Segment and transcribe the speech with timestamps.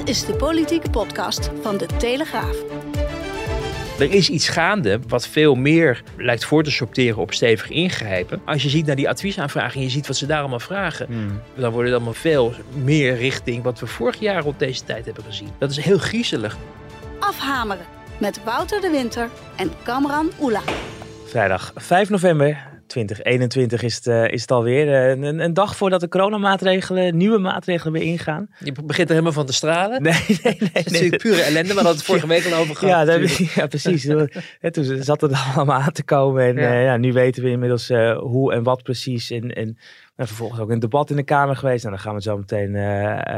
[0.00, 2.56] Dit is de politieke podcast van de Telegraaf.
[3.98, 8.42] Er is iets gaande wat veel meer lijkt voor te sorteren op stevig ingrijpen.
[8.44, 11.08] Als je ziet naar die adviesaanvragen en je ziet wat ze daar allemaal vragen,
[11.54, 15.24] dan wordt het allemaal veel meer richting wat we vorig jaar rond deze tijd hebben
[15.24, 15.50] gezien.
[15.58, 16.56] Dat is heel griezelig.
[17.18, 17.84] Afhameren
[18.18, 20.62] met Wouter de Winter en Kamran Oela.
[21.26, 24.86] Vrijdag 5 november 2021 is het, uh, is het alweer.
[24.86, 28.48] Uh, een, een, dag voordat de coronamaatregelen, nieuwe maatregelen weer ingaan.
[28.58, 30.02] Je begint er helemaal van te stralen.
[30.02, 30.70] Nee, nee, nee.
[30.72, 33.06] Dat is natuurlijk pure ellende, maar dat het vorige week al over gehad.
[33.06, 34.04] Ja, dat, ja precies.
[34.70, 36.44] Toen zat het allemaal aan te komen.
[36.44, 36.72] En ja.
[36.72, 37.88] Uh, ja, nu weten we inmiddels
[38.18, 39.30] hoe en wat precies.
[39.30, 39.76] En, en
[40.16, 41.84] vervolgens ook een debat in de Kamer geweest.
[41.84, 42.76] En nou, daar gaan we het zo meteen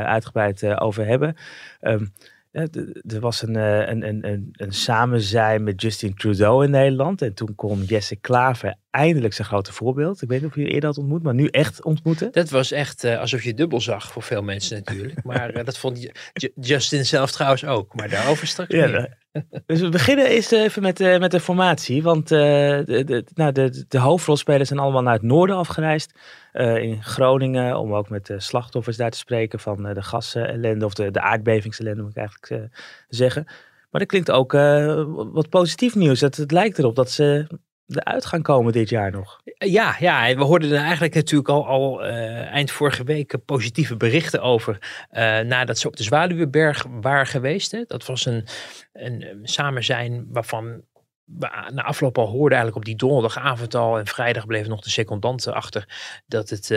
[0.06, 1.37] uitgebreid over hebben.
[1.81, 2.12] Um,
[2.53, 7.22] er was een, een, een, een, een samenzijn met Justin Trudeau in Nederland.
[7.22, 10.23] En toen kon Jesse Klaver eindelijk zijn grote voorbeeld.
[10.23, 12.33] Ik weet niet of je eerder had ontmoet, maar nu echt ontmoeten.
[12.33, 15.25] Dat was echt uh, alsof je dubbel zag voor veel mensen natuurlijk.
[15.33, 16.11] Maar uh, dat vond
[16.61, 17.95] Justin zelf trouwens ook.
[17.95, 19.17] Maar daarover straks ja, meer.
[19.67, 22.03] Dus we beginnen eerst even met, uh, met de formatie.
[22.03, 26.19] Want de, de, nou, de, de hoofdrolspelers zijn allemaal naar het noorden afgereisd.
[26.53, 31.11] in Groningen, om ook met de slachtoffers daar te spreken van de gasellende of de,
[31.11, 32.71] de aardbevingsellende moet ik eigenlijk
[33.09, 33.45] zeggen.
[33.91, 34.53] Maar er klinkt ook
[35.33, 36.21] wat positief nieuws.
[36.21, 37.47] Het, het lijkt erop dat ze
[37.97, 39.41] eruit gaan komen dit jaar nog.
[39.59, 44.43] Ja, ja we hoorden er eigenlijk natuurlijk al, al uh, eind vorige week positieve berichten
[44.43, 44.79] over.
[45.12, 47.71] Uh, nadat ze op de Zwaluweberg waren geweest.
[47.71, 47.84] Hè.
[47.87, 48.47] Dat was een,
[48.93, 50.83] een, een samenzijn waarvan
[51.25, 54.91] we na afloop al hoorden eigenlijk op die donderdagavond al en vrijdag bleef nog de
[54.91, 55.89] secondanten achter
[56.27, 56.69] dat, het,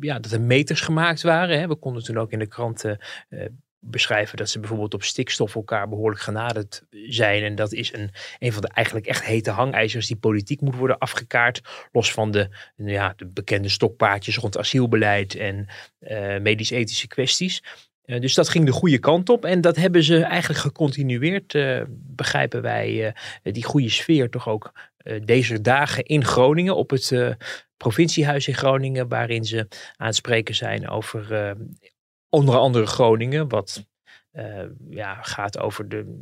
[0.00, 1.60] ja, dat er meters gemaakt waren.
[1.60, 1.68] Hè.
[1.68, 2.98] We konden toen ook in de kranten
[3.84, 7.42] beschrijven dat ze bijvoorbeeld op stikstof elkaar behoorlijk genaderd zijn.
[7.42, 10.98] En dat is een, een van de eigenlijk echt hete hangijzers die politiek moet worden
[10.98, 11.60] afgekaart.
[11.92, 15.66] Los van de, ja, de bekende stokpaardjes rond asielbeleid en
[16.00, 17.62] uh, medisch-ethische kwesties.
[18.04, 19.44] Uh, dus dat ging de goede kant op.
[19.44, 24.72] En dat hebben ze eigenlijk gecontinueerd, uh, begrijpen wij, die goede sfeer toch ook
[25.24, 27.36] deze dagen in Groningen op het
[27.76, 29.66] provinciehuis in Groningen, waarin ze
[29.96, 31.56] aan het spreken zijn over
[32.32, 33.84] onder andere Groningen, wat
[34.32, 36.18] uh, ja, gaat over de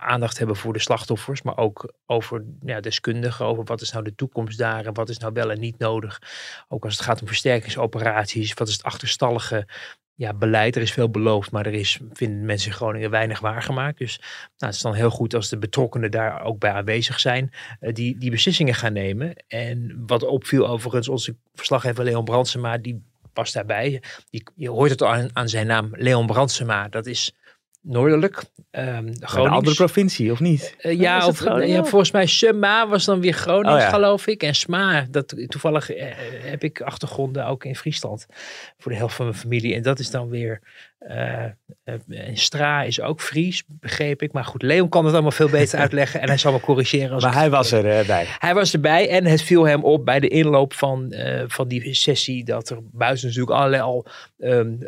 [0.00, 4.14] aandacht hebben voor de slachtoffers, maar ook over ja, deskundigen, over wat is nou de
[4.14, 6.20] toekomst daar en wat is nou wel en niet nodig.
[6.68, 9.66] Ook als het gaat om versterkingsoperaties, wat is het achterstallige
[10.14, 10.76] ja, beleid.
[10.76, 13.98] Er is veel beloofd, maar er is, vinden mensen in Groningen weinig waargemaakt.
[13.98, 17.50] Dus nou, het is dan heel goed als de betrokkenen daar ook bij aanwezig zijn,
[17.80, 19.44] uh, die, die beslissingen gaan nemen.
[19.48, 23.02] En wat opviel overigens, onze verslaggever Leon Brandsema, die
[23.36, 24.02] was daarbij.
[24.30, 26.88] Je, je hoort het al aan, aan, zijn naam, Leon Brandsema.
[26.88, 27.34] Dat is
[27.80, 28.44] noordelijk.
[28.70, 30.76] Um, een andere provincie, of niet?
[30.80, 33.88] Uh, ja, of, ja, volgens mij Sema was dan weer Groningen, oh, ja.
[33.88, 34.42] geloof ik.
[34.42, 36.04] En Sma, dat, toevallig uh,
[36.42, 38.26] heb ik achtergronden ook in Friesland.
[38.78, 39.74] Voor de helft van mijn familie.
[39.74, 40.60] En dat is dan weer...
[41.10, 41.44] Uh,
[42.32, 44.32] Stra is ook Fries, begreep ik.
[44.32, 46.20] Maar goed, Leon kan het allemaal veel beter uitleggen.
[46.20, 47.10] En hij zal me corrigeren.
[47.10, 48.26] Als maar hij was erbij.
[48.38, 49.08] Hij was erbij.
[49.08, 51.14] En het viel hem op bij de inloop van,
[51.46, 52.44] van die sessie.
[52.44, 54.06] Dat er buiten natuurlijk allerlei al
[54.38, 54.78] um,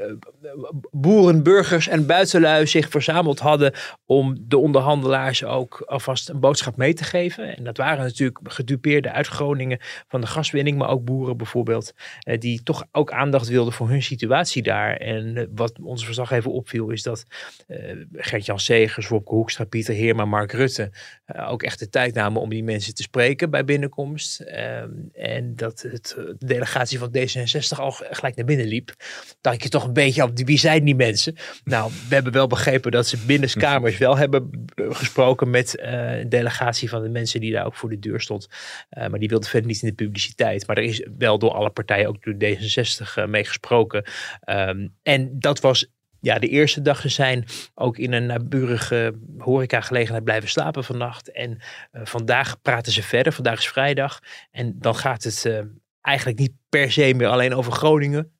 [0.90, 3.72] boeren, burgers en buitenlui zich verzameld hadden
[4.06, 7.56] om de onderhandelaars ook alvast een boodschap mee te geven.
[7.56, 12.38] En dat waren natuurlijk gedupeerden uit Groningen van de gaswinning, maar ook boeren bijvoorbeeld, eh,
[12.38, 14.96] die toch ook aandacht wilden voor hun situatie daar.
[14.96, 17.24] En eh, wat onze verslaggever opviel is dat
[17.68, 17.78] uh,
[18.12, 20.90] Gert-Jan Segers, Wopke Hoekstra, Pieter Heerma, Mark Rutte
[21.26, 24.40] uh, ook echt de tijd namen om die mensen te spreken bij binnenkomst.
[24.40, 28.94] Um, en dat het, de delegatie van D66 al gelijk naar binnen liep.
[29.40, 31.36] Dat je toch een beetje op wie zijn die mensen?
[31.64, 37.02] Nou, we hebben wel begrepen dat ze binnenskamers wel hebben gesproken met een delegatie van
[37.02, 38.48] de mensen die daar ook voor de deur stond.
[38.90, 40.66] Maar die wilde verder niet in de publiciteit.
[40.66, 44.04] Maar er is wel door alle partijen, ook door D66, uh, mee gesproken.
[44.48, 45.90] Um, en dat was
[46.28, 47.44] ja, de eerste dag zijn
[47.74, 51.32] ook in een naburige horecagelegenheid blijven slapen vannacht.
[51.32, 53.32] En uh, vandaag praten ze verder.
[53.32, 54.18] Vandaag is vrijdag.
[54.50, 55.60] En dan gaat het uh,
[56.00, 58.32] eigenlijk niet per se meer alleen over Groningen.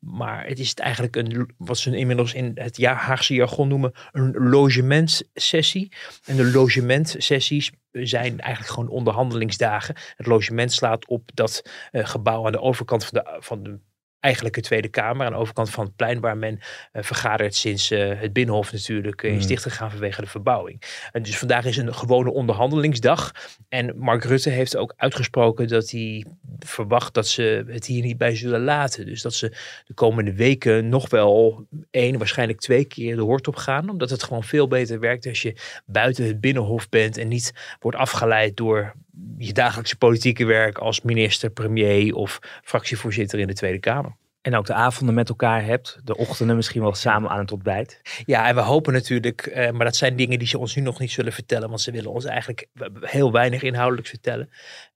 [0.00, 5.92] Maar het is eigenlijk een, wat ze inmiddels in het Haagse jargon noemen, een logementsessie.
[6.24, 9.96] En de logementsessies zijn eigenlijk gewoon onderhandelingsdagen.
[10.16, 13.78] Het logement slaat op dat gebouw aan de overkant van de, van de
[14.24, 16.58] eigenlijke Tweede Kamer aan de overkant van het plein waar men
[16.92, 20.82] uh, vergadert sinds uh, het Binnenhof natuurlijk uh, is dichtgegaan vanwege de verbouwing.
[21.12, 23.32] En dus vandaag is een gewone onderhandelingsdag.
[23.68, 26.24] En Mark Rutte heeft ook uitgesproken dat hij
[26.58, 29.06] verwacht dat ze het hier niet bij zullen laten.
[29.06, 29.56] Dus dat ze
[29.86, 33.88] de komende weken nog wel één, waarschijnlijk twee keer de hoort op gaan.
[33.88, 35.56] Omdat het gewoon veel beter werkt als je
[35.86, 38.94] buiten het Binnenhof bent en niet wordt afgeleid door
[39.38, 44.16] je dagelijkse politieke werk als minister, premier of fractievoorzitter in de Tweede Kamer.
[44.40, 48.00] En ook de avonden met elkaar hebt, de ochtenden misschien wel samen aan het ontbijt.
[48.26, 50.98] Ja, en we hopen natuurlijk, eh, maar dat zijn dingen die ze ons nu nog
[50.98, 52.68] niet zullen vertellen, want ze willen ons eigenlijk
[53.00, 54.50] heel weinig inhoudelijks vertellen.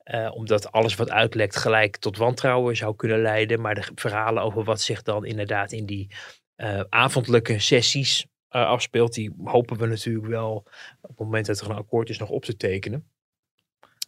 [0.04, 3.60] Uh, omdat alles wat uitlekt gelijk tot wantrouwen zou kunnen leiden.
[3.60, 6.10] Maar de verhalen over wat zich dan inderdaad in die
[6.56, 10.54] uh, avondelijke sessies afspeelt, die hopen we natuurlijk wel
[11.00, 13.06] op het moment dat er een akkoord is nog op te tekenen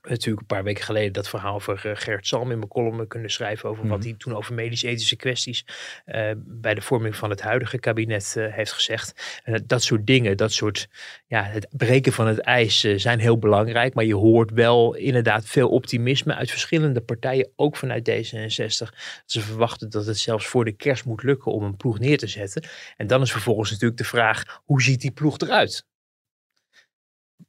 [0.02, 3.30] natuurlijk een paar weken geleden dat verhaal over uh, Gert Salm in mijn column kunnen
[3.30, 4.08] schrijven over wat mhm.
[4.08, 5.64] hij toen over medisch-ethische kwesties
[6.06, 9.40] uh, bij de vorming van het huidige kabinet uh, heeft gezegd.
[9.64, 10.88] dat soort dingen, dat soort,
[11.26, 15.68] ja, het breken van het ijs zijn heel belangrijk, maar je hoort wel inderdaad veel
[15.68, 18.96] optimisme uit verschillende partijen, ook vanuit D66.
[19.26, 22.26] Ze verwachten dat het zelfs voor de kerst moet lukken om een ploeg neer te
[22.26, 22.64] zetten.
[22.96, 25.88] En dan is vervolgens natuurlijk de vraag, hoe ziet die ploeg eruit?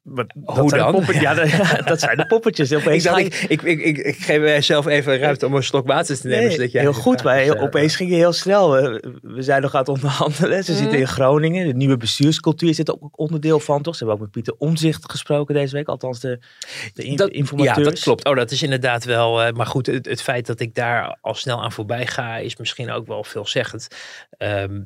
[0.04, 1.04] Wat, Hoe dan?
[1.08, 1.34] Ja,
[1.84, 2.74] dat, zijn de poppetjes.
[2.74, 6.20] Opeens ik, ik, ik, ik, ik, ik geef mijzelf even ruimte om een slok water
[6.20, 6.58] te nemen.
[6.58, 8.72] Nee, heel goed, maar opeens ging je heel snel.
[8.72, 10.64] We, we zijn nog aan het onderhandelen.
[10.64, 11.08] Ze zitten in mm.
[11.08, 11.68] Groningen.
[11.68, 13.96] De nieuwe bestuurscultuur zit ook onderdeel van, toch?
[13.96, 15.88] Ze hebben ook met Pieter Omzicht gesproken deze week.
[15.88, 16.40] Althans, de,
[16.94, 17.78] de in, informateurs.
[17.78, 18.26] Ja, dat klopt.
[18.26, 19.48] Oh, dat is inderdaad wel...
[19.48, 22.38] Uh, maar goed, het, het, feit dat ik daar al snel aan voorbij ga...
[22.38, 23.88] is misschien ook wel veelzeggend.
[24.38, 24.86] Um,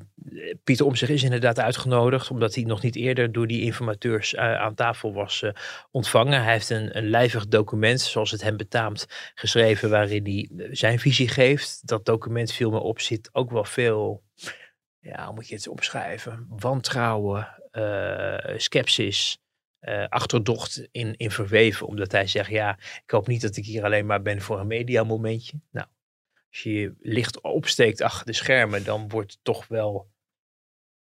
[0.64, 2.30] Pieter Omzicht is inderdaad uitgenodigd...
[2.30, 5.44] omdat hij nog niet eerder door die informateurs uh, aan tafel was
[5.92, 6.44] ontvangen.
[6.44, 9.06] Hij heeft een, een lijvig document, zoals het hem betaamt,
[9.36, 11.88] geschreven waarin hij eh, zijn visie geeft.
[11.88, 14.24] Dat document viel me op, zit ook wel veel,
[15.00, 16.46] ja, hoe moet je het omschrijven?
[16.50, 19.40] Wantrouwen, uh, sceptisch.
[19.82, 21.88] Uh, achterdocht in, in verweven.
[21.88, 24.68] Omdat hij zegt, ja, ik hoop niet dat ik hier alleen maar ben voor een
[24.68, 25.60] mediamomentje.
[25.72, 25.88] Nou,
[26.50, 30.15] als je je licht opsteekt achter de schermen, dan wordt het toch wel eh,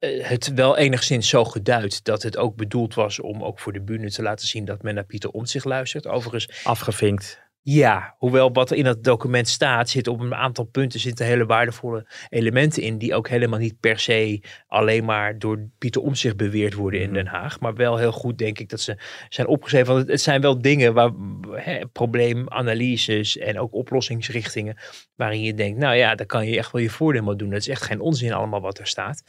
[0.07, 4.11] het wel enigszins zo geduid dat het ook bedoeld was om ook voor de bühne
[4.11, 6.07] te laten zien dat men naar Pieter Omtzigt luistert.
[6.07, 6.63] Overigens.
[6.63, 7.41] Afgevinkt.
[7.65, 12.07] Ja, hoewel wat in dat document staat, zit op een aantal punten zitten hele waardevolle
[12.29, 16.99] elementen in, die ook helemaal niet per se alleen maar door Pieter Omtzigt beweerd worden
[16.99, 17.15] in mhm.
[17.15, 17.59] Den Haag.
[17.59, 18.97] Maar wel heel goed, denk ik, dat ze
[19.29, 19.93] zijn opgeschreven.
[19.93, 21.11] Want het zijn wel dingen waar
[21.51, 24.77] hè, probleemanalyses en ook oplossingsrichtingen,
[25.15, 27.49] waarin je denkt, nou ja, daar kan je echt wel je voordeel mee doen.
[27.49, 29.23] Dat is echt geen onzin allemaal wat er staat.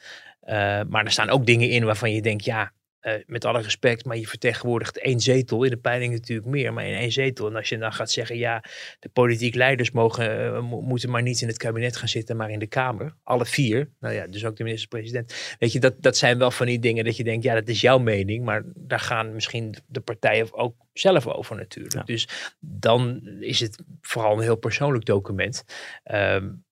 [0.47, 2.73] Uh, maar er staan ook dingen in waarvan je denkt, ja,
[3.07, 5.65] uh, met alle respect, maar je vertegenwoordigt één zetel.
[5.65, 7.47] In de peiling natuurlijk meer, maar in één zetel.
[7.47, 8.65] En als je dan gaat zeggen, ja,
[8.99, 12.59] de politiek leiders mogen, uh, moeten maar niet in het kabinet gaan zitten, maar in
[12.59, 13.15] de Kamer.
[13.23, 13.91] Alle vier.
[14.01, 15.57] Nou ja, dus ook de minister-president.
[15.59, 17.81] Weet je, dat, dat zijn wel van die dingen dat je denkt, ja, dat is
[17.81, 18.45] jouw mening.
[18.45, 22.07] Maar daar gaan misschien de partijen ook zelf over natuurlijk.
[22.07, 22.29] Dus
[22.61, 25.65] dan is het vooral een heel persoonlijk document.
[26.13, 26.65] Um,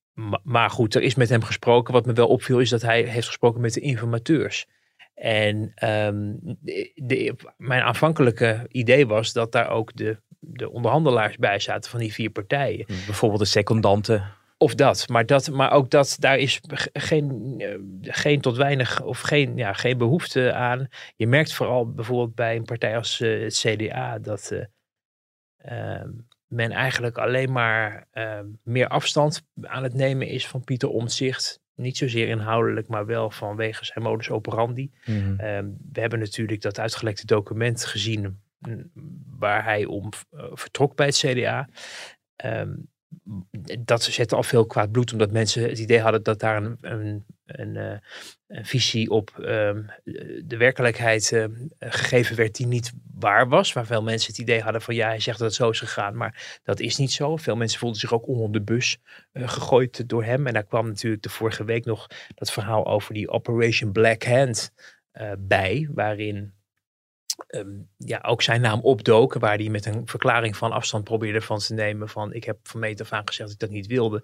[0.43, 1.93] maar goed, er is met hem gesproken.
[1.93, 4.65] Wat me wel opviel is dat hij heeft gesproken met de informateurs.
[5.13, 6.39] En um,
[6.95, 12.13] de, mijn aanvankelijke idee was dat daar ook de, de onderhandelaars bij zaten van die
[12.13, 12.85] vier partijen.
[12.87, 14.31] Bijvoorbeeld de secondanten.
[14.57, 16.61] Of dat, maar, dat, maar ook dat, daar is
[16.93, 20.87] geen, eh, geen tot weinig of geen, ja, geen behoefte aan.
[21.15, 24.51] Je merkt vooral bijvoorbeeld bij een partij als uh, het CDA dat
[25.65, 26.01] uh,
[26.53, 31.61] men eigenlijk alleen maar ehm, meer afstand aan het nemen is van Pieter Omtzigt.
[31.75, 34.91] Niet zozeer inhoudelijk, maar wel vanwege zijn modus operandi.
[35.05, 35.37] Mm
[35.93, 38.91] we hebben natuurlijk dat uitgelekte document gezien mm,
[39.37, 41.69] waar hij om uh, vertrok bij het CDA.
[42.45, 42.91] Um,
[43.79, 47.25] dat zette al veel kwaad bloed, omdat mensen het idee hadden dat daar een, een,
[47.45, 47.97] een, eh,
[48.47, 49.83] een visie op ehm,
[50.43, 51.45] de werkelijkheid uh,
[51.79, 53.73] gegeven werd die niet waar was.
[53.73, 56.15] Waar veel mensen het idee hadden van ja, hij zegt dat het zo is gegaan,
[56.15, 57.37] maar dat is niet zo.
[57.37, 58.97] Veel mensen voelden zich ook onder de bus
[59.33, 60.47] uh, gegooid door hem.
[60.47, 64.71] En daar kwam natuurlijk de vorige week nog dat verhaal over die Operation Black Hand
[65.37, 66.53] bij, waarin
[67.55, 71.57] um, ja, ook zijn naam opdoken, waar hij met een verklaring van afstand probeerde van
[71.57, 74.23] te nemen van ik heb van meet aan gezegd dat ik dat niet wilde.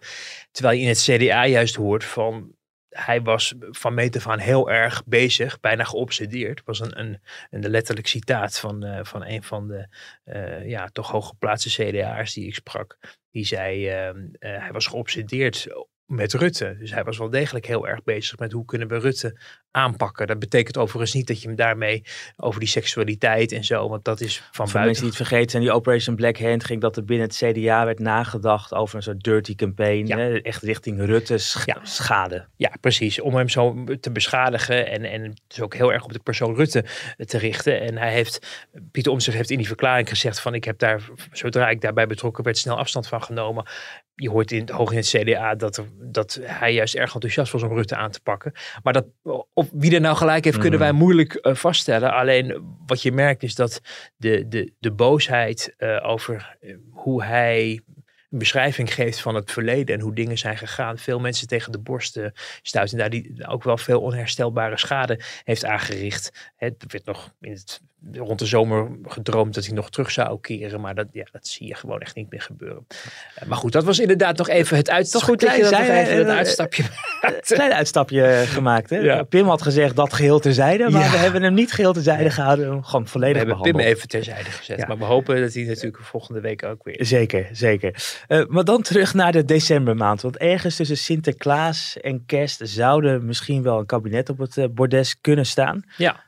[0.52, 2.58] Terwijl je in het CDA juist hoort van
[2.90, 6.58] hij was van meet aan heel erg bezig, bijna geobsedeerd.
[6.58, 9.88] Het was een, een, een letterlijk citaat van, uh, van een van de
[10.26, 12.98] uh, ja, toch hooggeplaatste CDA'ers die ik sprak.
[13.32, 15.68] Die zei, uh, hij was geobsedeerd
[16.10, 16.76] met Rutte.
[16.80, 19.38] Dus hij was wel degelijk heel erg bezig met hoe kunnen we Rutte
[19.72, 20.28] aanpakken.
[20.28, 22.04] Dat betekent overigens niet dat je hem daarmee
[22.38, 24.82] over die seksualiteit en zo, want dat is van Voor buiten.
[24.86, 27.86] mensen die het vergeten zijn, die Operation Black Hand ging dat er binnen het CDA
[27.86, 30.08] werd nagedacht over een soort dirty campaign.
[30.08, 30.18] Ja.
[30.18, 31.78] Hè, echt richting Rutte sch- Ja.
[31.84, 32.48] schade.
[32.56, 33.22] Ja, precies.
[33.22, 36.84] Om hem zo te beschadigen en, en dus ook heel erg op de persoon Rutte
[37.18, 37.82] te richten.
[37.82, 41.02] En hij heeft, Pieter Omtzigt heeft in die verklaring gezegd van ik heb daar,
[41.32, 43.66] zodra ik daarbij betrokken werd, snel afstand van genomen.
[44.22, 47.64] Je hoort in, hoog in het CDA dat, er, dat hij juist erg enthousiast was
[47.64, 48.52] om Rutte aan te pakken.
[48.84, 49.06] Maar dat,
[49.54, 50.86] of wie er nou gelijk heeft, kunnen Mm.
[50.86, 52.14] wij moeilijk eh, vaststellen.
[52.14, 53.82] Alleen wat je merkt is dat
[54.16, 57.82] de, de, de boosheid eh, over eh, hoe hij
[58.30, 60.98] een beschrijving geeft van het verleden en hoe dingen zijn gegaan.
[60.98, 62.26] Veel mensen tegen de borst eh,
[62.62, 66.52] stuit en daar die ook wel veel onherstelbare schade heeft aangericht.
[66.56, 67.82] Hè, Er werd nog in het,
[68.14, 71.68] rond de zomer gedroomd dat hij nog terug zou keren, maar dat, ja, dat zie
[71.68, 72.88] je gewoon echt niet meer gebeuren.
[73.36, 75.12] Eh, maar goed, dat was inderdaad nog even het uit.
[75.12, 76.84] Toch goed dat je dat nog even het en, eh, uitstapje
[77.22, 78.90] Een klein uitstapje gemaakt.
[78.90, 78.98] Hè?
[78.98, 79.24] Ja.
[79.24, 81.12] Pim had gezegd dat geheel terzijde, maar Ja.
[81.12, 82.78] we hebben hem niet geheel terzijde gehouden.
[82.78, 83.84] we Gewoon We volledig hebben behandeld.
[83.84, 84.88] Pim even terzijde gezet, Ja.
[84.88, 86.98] maar we hopen dat hij natuurlijk volgende week ook weer.
[87.06, 87.96] Zeker, zeker.
[88.28, 90.22] Eh, maar dan terug naar de decembermaand.
[90.22, 95.22] Want ergens tussen Sinterklaas en kerst zouden misschien wel een kabinet op het eh, bordes
[95.22, 95.84] kunnen staan.
[95.98, 96.28] Ja.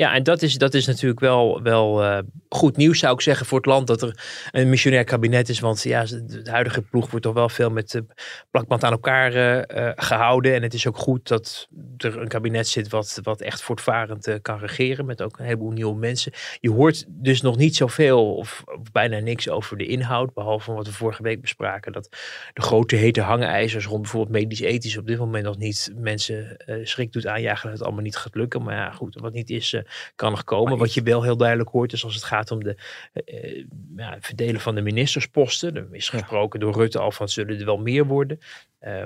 [0.00, 3.46] Ja, en dat is, dat is natuurlijk wel, wel eh, goed nieuws, zou ik zeggen,
[3.46, 5.60] voor het land dat er een missionair kabinet is.
[5.60, 8.04] Want ja, de huidige ploeg wordt toch wel veel met de
[8.50, 10.54] plakband aan elkaar eh, eh, gehouden.
[10.54, 14.34] En het is ook goed dat er een kabinet zit wat, wat echt voortvarend eh,
[14.42, 15.06] kan regeren.
[15.06, 16.32] Met ook een heleboel nieuwe mensen.
[16.60, 20.34] Je hoort dus nog niet zoveel of, of bijna niks over de inhoud.
[20.34, 21.92] Behalve wat we vorige week bespraken.
[21.92, 22.08] Dat
[22.52, 27.12] de grote hete hangijzers rond bijvoorbeeld medisch-ethisch op dit moment nog niet mensen eh, schrik
[27.12, 28.62] doet aanjagen dat het allemaal niet gaat lukken.
[28.62, 29.82] Maar ja, goed, wat niet is, eh,
[30.14, 30.78] kan nog komen.
[30.78, 32.76] Wat je wel heel duidelijk hoort is als het gaat om de
[33.12, 33.66] eh, eh,
[33.96, 35.76] ja, verdelen van de ministersposten.
[35.76, 38.38] Er is gesproken door Rutte al van zullen er wel meer worden.
[38.78, 39.04] Eh,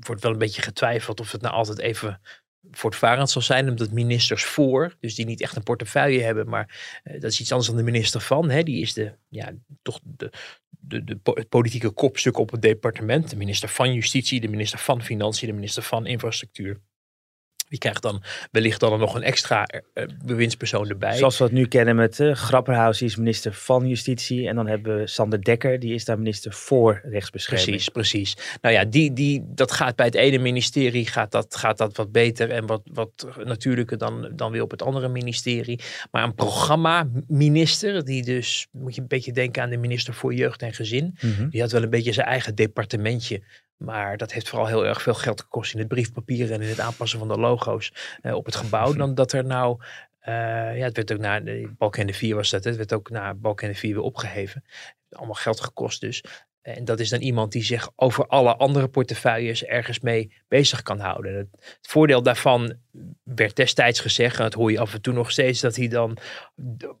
[0.00, 2.20] wordt wel een beetje getwijfeld of het nou altijd even
[2.70, 7.30] voortvarend zal zijn, omdat ministers voor, dus die niet echt een portefeuille hebben, maar dat
[7.30, 8.50] is iets anders dan de minister van.
[8.50, 9.52] Hè, die is de, ja,
[9.82, 10.30] toch de,
[10.70, 13.30] de, de, het politieke kopstuk op het departement.
[13.30, 16.80] De minister van Justitie, de minister van Financiën, de minister van Infrastructuur.
[17.68, 21.16] Die krijgt dan wellicht dan nog een extra eh, eh, bewindspersoon erbij.
[21.16, 24.48] Zoals we het nu kennen met uh, Grapperhaus, die is minister van Justitie.
[24.48, 27.68] En dan hebben we Sander Dekker, die is daar minister voor rechtsbescherming.
[27.68, 28.36] Precies, precies.
[28.60, 32.12] Nou ja, die, die, dat gaat bij het ene ministerie gaat dat, gaat dat wat
[32.12, 35.80] beter en wat, wat natuurlijker dan, dan weer op het andere ministerie.
[36.10, 40.62] Maar een programma-minister, die dus, moet je een beetje denken aan de minister voor Jeugd
[40.62, 41.16] en Gezin.
[41.20, 41.48] Mhm.
[41.48, 43.42] Die had wel een beetje zijn eigen departementje.
[43.78, 46.80] Maar dat heeft vooral heel erg veel geld gekost in het briefpapier en in het
[46.80, 48.92] aanpassen van de logo's eh, op het gebouw.
[48.92, 49.82] Dan dat er nou,
[50.18, 50.32] eh,
[50.78, 53.78] ja, het werd ook na de Balkenende 4 was dat, het werd ook na Balkenende
[53.78, 54.64] 4 weer opgeheven.
[55.10, 56.24] Allemaal geld gekost dus.
[56.62, 60.98] En dat is dan iemand die zich over alle andere portefeuilles ergens mee bezig kan
[60.98, 61.34] houden.
[61.34, 62.76] Het, voordeel daarvan
[63.22, 66.16] werd destijds gezegd, en dat hoor je af en toe nog steeds, dat hij dan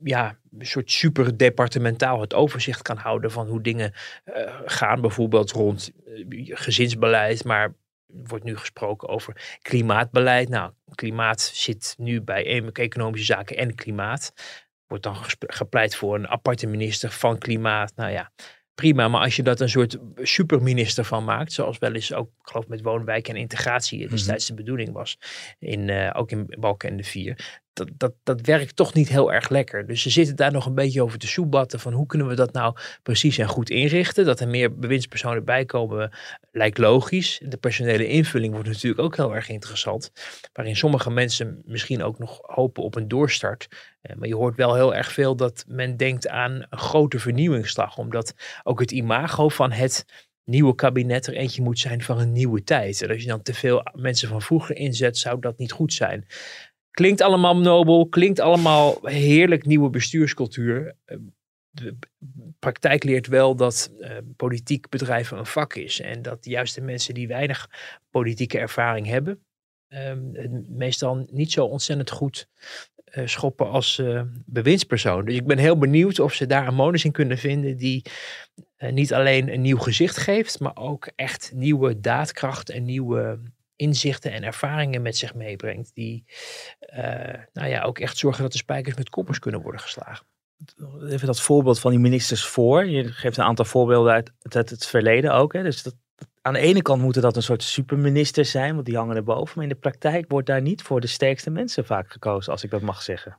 [0.02, 3.92] ja, een soort super departementaal het overzicht kan houden van hoe dingen
[4.24, 5.00] uh, gaan.
[5.00, 7.74] Bijvoorbeeld rond uh, gezinsbeleid, maar
[8.06, 10.48] wordt nu gesproken over klimaatbeleid.
[10.48, 14.32] Nou, klimaat zit nu bij economische zaken en klimaat.
[14.86, 17.92] Wordt dan gepleit voor een aparte minister van klimaat.
[17.96, 18.32] Nou ja,
[18.78, 19.08] prima.
[19.08, 22.68] Maar als je dat een soort superminister van maakt, zoals wel eens ook, ik geloof
[22.68, 25.18] met woonwijk en integratie destijds de bedoeling was,
[25.58, 29.86] in, uh, ook in Balkenende 4, dat, dat, dat werkt toch niet heel erg lekker.
[29.86, 32.52] Dus ze zitten daar nog een beetje over te soebatten van hoe kunnen we dat
[32.52, 34.24] nou precies en goed inrichten.
[34.24, 36.10] Dat er meer bewindspersonen bij komen
[36.52, 37.40] lijkt logisch.
[37.44, 40.12] De personele invulling wordt natuurlijk ook heel erg interessant.
[40.52, 43.68] Waarin sommige mensen misschien ook nog hopen op een doorstart.
[44.16, 47.98] Maar je hoort wel heel erg veel dat men denkt aan een grote vernieuwingsslag.
[47.98, 50.04] Omdat ook het imago van het
[50.48, 53.02] nieuwe kabinet er eentje moet zijn van een nieuwe tijd.
[53.02, 56.26] En als je dan te veel mensen van vroeger inzet, zou dat niet goed zijn.
[56.98, 60.94] Klinkt allemaal nobel, klinkt allemaal heerlijk nieuwe bestuurscultuur.
[61.70, 61.96] De
[62.58, 66.00] praktijk leert wel dat uh, politiek bedrijven een vak is.
[66.00, 67.70] En dat juist de mensen die weinig
[68.10, 69.44] politieke ervaring hebben,
[69.88, 72.48] um, meestal niet zo ontzettend goed
[73.14, 75.24] uh, schoppen als uh, bewindspersoon.
[75.24, 78.02] Dus ik ben heel benieuwd of ze daar een modus in kunnen vinden die
[78.90, 83.38] niet alleen een nieuw gezicht geeft, maar ook echt nieuwe daadkracht en nieuwe
[83.78, 85.94] inzichten en ervaringen met zich meebrengt.
[85.94, 86.24] Die
[86.94, 86.98] uh,
[87.52, 90.26] nou ja, ook echt zorgen dat de spijkers met koppers kunnen worden geslagen.
[91.08, 92.86] Even dat voorbeeld van die ministers voor.
[92.86, 95.52] Je geeft een aantal voorbeelden uit, uit het verleden ook.
[95.52, 95.62] Hè?
[95.62, 95.94] Dus dat,
[96.42, 99.52] aan de ene kant moeten dat een soort superministers zijn, want die hangen erboven.
[99.54, 102.70] Maar in de praktijk wordt daar niet voor de sterkste mensen vaak gekozen, als ik
[102.70, 103.38] dat mag zeggen.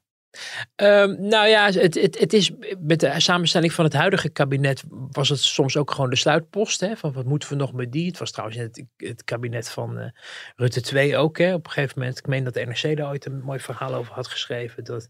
[0.75, 5.29] Um, nou ja, het, het, het is met de samenstelling van het huidige kabinet was
[5.29, 6.79] het soms ook gewoon de sluitpost.
[6.79, 8.07] Hè, van wat moeten we nog met die?
[8.07, 10.05] Het was trouwens het, het kabinet van uh,
[10.55, 11.37] Rutte 2 ook.
[11.37, 11.53] Hè.
[11.53, 14.13] Op een gegeven moment, ik meen dat de NRC daar ooit een mooi verhaal over
[14.13, 14.83] had geschreven.
[14.83, 15.09] Dat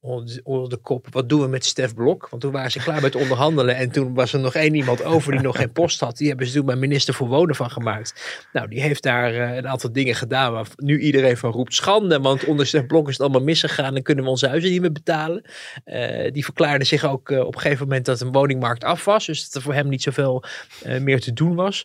[0.00, 2.28] onder, de kop, wat doen we met Stef Blok?
[2.28, 3.76] Want toen waren ze klaar met onderhandelen.
[3.76, 6.16] En toen was er nog één iemand over die nog geen post had.
[6.16, 8.46] Die hebben ze toen bij minister voor Wonen van gemaakt.
[8.52, 12.20] Nou, die heeft daar uh, een aantal dingen gedaan waar nu iedereen van roept schande.
[12.20, 14.92] Want onder Stef Blok is het allemaal misgegaan en kunnen we onze huizen niet meer
[14.92, 15.44] betalen.
[15.84, 19.26] Uh, die verklaarde zich ook uh, op een gegeven moment dat een woningmarkt af was.
[19.26, 20.44] Dus dat er voor hem niet zoveel
[20.86, 21.84] uh, meer te doen was.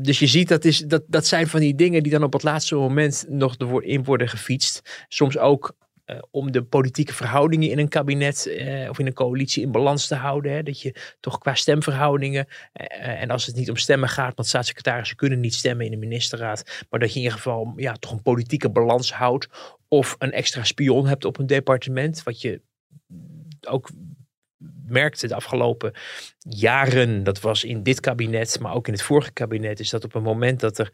[0.00, 2.42] dus je ziet dat, is, dat dat zijn van die dingen die dan op het
[2.42, 5.04] laatste moment nog in worden gefietst.
[5.08, 5.74] Soms ook
[6.10, 10.06] uh, om de politieke verhoudingen in een kabinet uh, of in een coalitie in balans
[10.06, 10.52] te houden.
[10.52, 10.62] Hè?
[10.62, 15.16] Dat je toch qua stemverhoudingen, uh, en als het niet om stemmen gaat, want staatssecretarissen
[15.16, 18.22] kunnen niet stemmen in de ministerraad, maar dat je in ieder geval ja, toch een
[18.22, 19.48] politieke balans houdt.
[19.88, 22.60] Of een extra spion hebt op een departement, wat je
[23.60, 23.90] ook
[24.86, 25.92] merkte de afgelopen
[26.38, 30.12] jaren, dat was in dit kabinet, maar ook in het vorige kabinet, is dat op
[30.12, 30.92] het moment dat er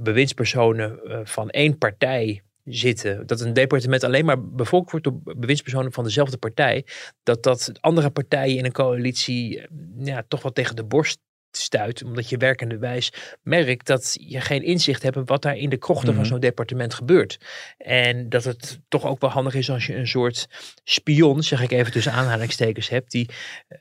[0.00, 3.26] bewindspersonen van één partij zitten.
[3.26, 6.86] Dat een departement alleen maar bevolkt wordt door bewindspersonen van dezelfde partij.
[7.22, 9.66] Dat dat andere partijen in een coalitie eh,
[9.98, 11.18] ja, toch wel tegen de borst
[11.56, 12.04] stuit.
[12.04, 15.76] Omdat je werkende wijs merkt dat je geen inzicht hebt in wat daar in de
[15.76, 16.24] krochten van mhm.
[16.24, 17.38] zo'n departement gebeurt.
[17.78, 20.48] En dat het toch ook wel handig is als je een soort
[20.84, 23.10] spion, zeg ik even tussen aanhalingstekens, hebt.
[23.10, 23.28] Die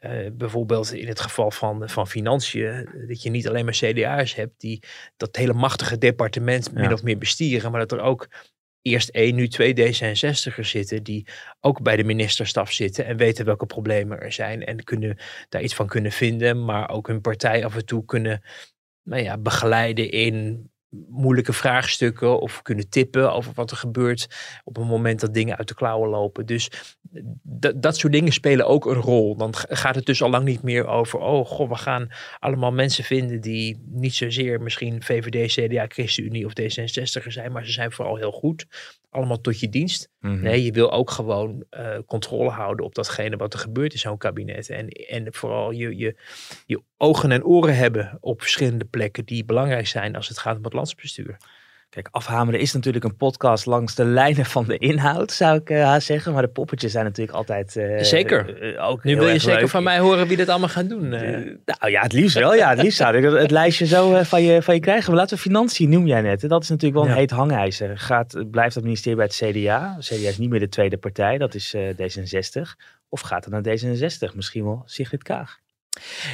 [0.01, 4.59] uh, bijvoorbeeld in het geval van, van financiën, dat je niet alleen maar CDA's hebt
[4.61, 4.83] die
[5.17, 7.71] dat hele machtige departement min of meer bestieren.
[7.71, 8.27] Maar dat er ook
[8.81, 11.27] eerst één, nu twee D66'ers zitten die
[11.59, 15.17] ook bij de ministerstaf zitten en weten welke problemen er zijn en kunnen
[15.49, 18.41] daar iets van kunnen vinden, maar ook hun partij af en toe kunnen
[19.03, 20.70] nou ja, begeleiden in
[21.09, 24.27] moeilijke vraagstukken of kunnen tippen over wat er gebeurt
[24.63, 26.45] op het moment dat dingen uit de klauwen lopen.
[26.45, 26.95] Dus
[27.75, 29.35] dat soort dingen spelen ook een rol.
[29.35, 33.03] Dan gaat het dus al lang niet meer over, oh god, we gaan allemaal mensen
[33.03, 38.15] vinden die niet zozeer misschien VVD, CDA, ChristenUnie of D66 zijn, maar ze zijn vooral
[38.15, 38.67] heel goed
[39.11, 40.09] allemaal tot je dienst.
[40.19, 40.41] Mhm.
[40.41, 44.17] Nee, je wil ook gewoon uh, controle houden op datgene wat er gebeurt in zo'n
[44.17, 44.69] kabinet.
[44.69, 46.15] En, en vooral je, je,
[46.65, 50.63] je ogen en oren hebben op verschillende plekken die belangrijk zijn als het gaat om
[50.63, 51.37] het landsbestuur.
[51.89, 55.95] Kijk, afhameren is natuurlijk een podcast langs de lijnen van de inhoud, zou ik uh,
[55.97, 56.33] zeggen.
[56.33, 57.75] Maar de poppetjes zijn natuurlijk altijd.
[57.75, 58.63] Uh, zeker.
[58.73, 61.09] Uh, ook nu wil je zeker van mij horen wie dit allemaal gaan doen.
[61.09, 62.55] nou ja, het liefst wel.
[62.55, 65.11] Ja, het liefst zou ik het, lijstje zo van, je, van je krijgen.
[65.11, 66.49] Maar laten we financiën noem jij net.
[66.49, 67.97] Dat is natuurlijk wel een heet hangijzer.
[67.97, 69.97] Gaat, blijft dat ministerie bij het CDA?
[69.99, 72.61] CDA is niet meer de tweede partij, dat is D66.
[73.09, 74.35] Of gaat het naar D66?
[74.35, 75.60] Misschien wel Sigrid Kaag.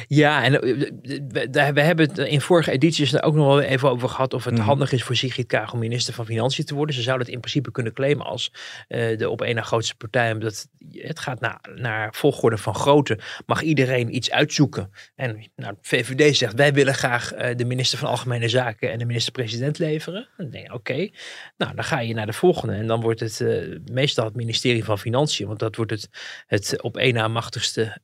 [0.08, 4.08] Ja, en eh, we hebben het in vorige edities er ook nog wel even over
[4.08, 4.62] gehad of het mhm.
[4.62, 6.94] handig is voor Sigrid Kaag om minister van Financiën te worden.
[6.94, 8.52] Ze zouden het in principe kunnen claimen als
[8.88, 13.18] uh, de op een na grootste partij, omdat het gaat naar, naar volgorde van grootte.
[13.46, 14.90] Mag iedereen iets uitzoeken?
[15.16, 19.04] En nou, VVD zegt wij willen graag uh, de minister van Algemene Zaken en de
[19.04, 20.28] minister-president leveren.
[20.36, 21.08] Dan denk je oké,
[21.56, 23.44] nou dan ga je naar de volgende en dan wordt het
[23.90, 26.08] meestal het ministerie van Financiën, want dat wordt het,
[26.46, 28.00] het op één na machtigste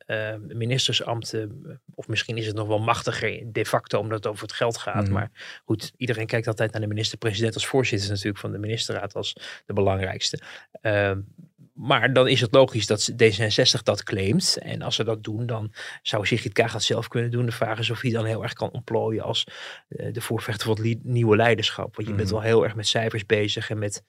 [0.49, 1.35] ministersambt
[1.94, 5.04] of misschien is het nog wel machtiger de facto omdat het over het geld gaat.
[5.04, 5.12] Mhm.
[5.12, 5.30] Maar
[5.64, 9.72] goed, iedereen kijkt altijd naar de minister-president als voorzitter natuurlijk van de ministerraad als de
[9.72, 10.38] belangrijkste.
[11.74, 14.58] Maar dan is het logisch dat D66 dat claimt.
[14.60, 17.46] En als ze dat doen, dan zou Sigrid Kaag dat zelf kunnen doen.
[17.46, 19.46] De vraag is of hij dan heel erg kan ontplooien als
[19.88, 21.96] uh, de voorvechter van het nieuwe leiderschap.
[21.96, 22.38] Want je bent mhm.
[22.38, 24.02] wel heel erg met cijfers bezig en met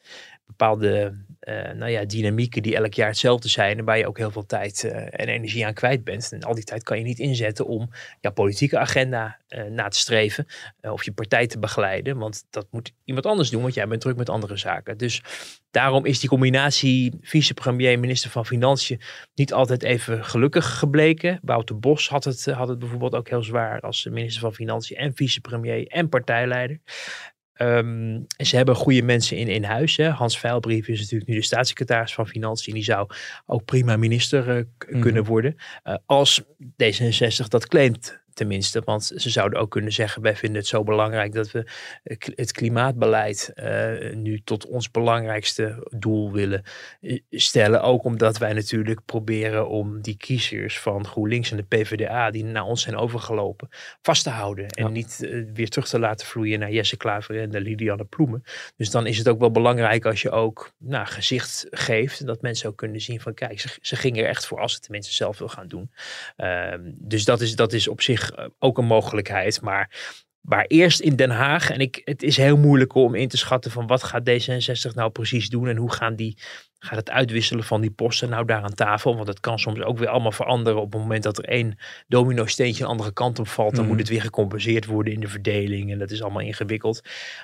[0.46, 3.78] bepaalde uh, nou ja, dynamieken die elk jaar hetzelfde zijn.
[3.78, 6.32] En waar je ook heel veel tijd uh, en energie aan kwijt bent.
[6.32, 9.40] En al die tijd kan je niet inzetten om jouw politieke agenda
[9.70, 10.46] na te streven.
[10.82, 12.18] of je partij te begeleiden.
[12.18, 14.98] Want dat moet iemand anders doen, want jij bent druk met andere zaken.
[14.98, 15.22] Dus
[15.72, 19.02] daarom is die combinatie vicepremier, minister van Financiën
[19.34, 21.40] niet altijd even gelukkig gebleken.
[21.42, 25.16] Wouter Bos had het, had het bijvoorbeeld ook heel zwaar als minister van Financiën en
[25.16, 26.80] vicepremier en partijleider.
[27.62, 29.98] Um, en ze hebben goede mensen in, in huis.
[29.98, 30.10] Hè.
[30.10, 32.74] Hans Veilbrief is natuurlijk nu de staatssecretaris van Financiën.
[32.74, 33.10] Die zou
[33.46, 35.32] ook prima minister uh, kunnen mhm.
[35.32, 35.56] worden.
[35.84, 38.82] Uh, als D66 dat claimt tenminste.
[38.86, 41.68] Want ze zouden ook kunnen zeggen: wij vinden het zo belangrijk dat we
[42.36, 46.64] het klimaatbeleid uh, nu tot ons belangrijkste doel willen
[47.02, 47.82] eh, stellen.
[47.82, 52.64] Ook omdat wij natuurlijk proberen om die kiezers van GroenLinks en de PvdA, die naar
[52.64, 53.70] ons zijn overgelopen,
[54.02, 54.68] vast te houden.
[54.68, 58.44] En niet uh, weer terug te laten vloeien naar Jesse Klaver en de Liliane Ploemen.
[58.76, 62.26] Dus dan is het ook wel belangrijk als je ook nou, gezicht geeft.
[62.26, 64.78] Dat mensen ook kunnen zien van kijk, ze, ze gingen er echt voor als ze
[64.78, 65.92] het tenminste zelf wil gaan doen.
[66.38, 69.62] Uh, dus dat is, dat is op zich eh, ook een mogelijkheid.
[69.62, 69.90] Maar
[70.42, 73.72] Maar eerst in Den Haag, en ik, het is heel moeilijk om in te schatten
[73.72, 76.38] van wat gaat D66 nou precies doen en hoe gaan die,
[76.80, 79.16] gaat het uitwisselen van die posten nou daar aan tafel.
[79.16, 82.46] Want het kan soms ook weer allemaal veranderen op het moment dat er één domino
[82.46, 83.76] steentje een andere kant op valt.
[83.76, 84.02] Dan moet Mhm.
[84.02, 87.02] het weer gecompenseerd worden in de verdeling en dat is allemaal ingewikkeld.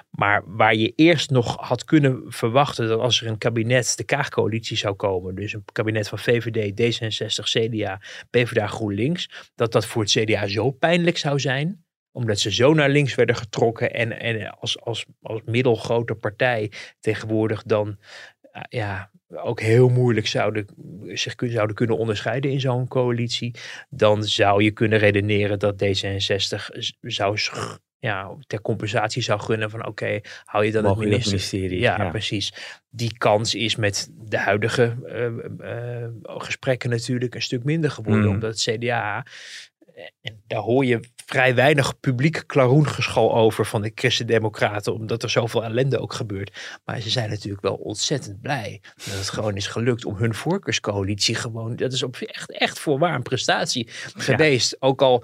[0.10, 4.78] Maar waar je eerst nog had kunnen verwachten dat als er een kabinet, de Kaagcoalitie
[4.78, 10.12] zou komen, dus een kabinet van VVD, D66, CDA, PvdA, GroenLinks, dat dat voor het
[10.12, 14.82] CDA zo pijnlijk zou zijn omdat ze zo naar links werden getrokken en, en als,
[14.82, 17.98] als, als middelgrote partij tegenwoordig dan
[18.52, 20.66] eh, ja, ook heel moeilijk zouden,
[21.06, 23.56] zich kun- zouden kunnen onderscheiden in zo'n coalitie,
[23.90, 27.38] dan zou je kunnen redeneren dat D66 z- zou
[28.02, 31.58] ja, ter compensatie zou gunnen van oké, hou je dan het Mogen in het minister,
[31.58, 32.10] ministerie, ja, ja.
[32.10, 32.54] precies.
[32.90, 38.26] Die kans is met de huidige eh, eh, gesprekken natuurlijk een stuk minder geworden.
[38.26, 38.30] Mm.
[38.32, 39.26] Omdat het CDA,
[40.22, 44.94] en daar hoor je vrij weinig publiek klaroengeschal over van de Christen-Democraten.
[44.94, 46.80] Omdat er zoveel ellende ook gebeurt.
[46.86, 51.36] Maar ze zijn natuurlijk wel ontzettend blij dat het gewoon is gelukt om hun voorkeurscoalitie
[51.36, 51.76] gewoon.
[51.76, 54.76] Dat is op echt, echt voorwaar een prestatie geweest.
[54.80, 55.24] Ook al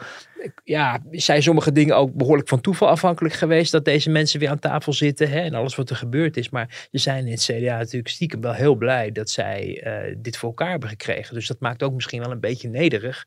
[0.64, 3.72] ja, zijn sommige dingen ook behoorlijk van toeval afhankelijk geweest.
[3.72, 6.50] Dat deze mensen weer aan tafel zitten hè, en alles wat er gebeurd is.
[6.50, 10.38] Maar ze zijn in het CDA natuurlijk stiekem wel heel blij dat zij eh, dit
[10.38, 11.34] voor elkaar hebben gekregen.
[11.34, 13.26] Dus dat maakt ook misschien wel een beetje nederig.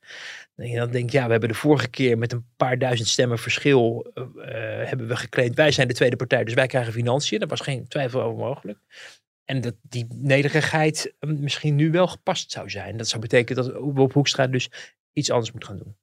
[0.69, 4.11] Je dan denkt, ja, we hebben de vorige keer met een paar duizend stemmen verschil
[4.15, 5.55] eh, eh, hebben we geclaimd.
[5.57, 7.39] Wij zijn de tweede partij, dus wij krijgen financiën.
[7.39, 8.79] Daar was geen twijfel over mogelijk.
[9.45, 12.97] En dat die nederigheid eh, misschien nu wel gepast zou zijn.
[12.97, 14.71] Dat zou betekenen dat Bob Hoekstra dus
[15.13, 15.97] iets anders moet gaan doen.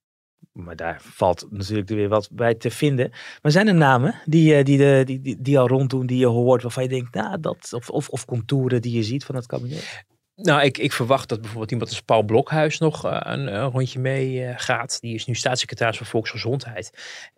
[0.51, 3.11] Maar daar valt natuurlijk weer wat bij te vinden.
[3.41, 6.89] Maar zijn er namen die, die, die, die al ronddoen, die je hoort, waarvan je
[6.89, 10.05] denkt, nou, dat, of, of, of contouren die je ziet van het kabinet?
[10.41, 13.99] Nou, ik, ik verwacht dat bijvoorbeeld iemand als Paul Blokhuis nog eh, een, een rondje
[13.99, 15.01] mee eh, gaat.
[15.01, 16.91] Die is nu staatssecretaris van Volksgezondheid.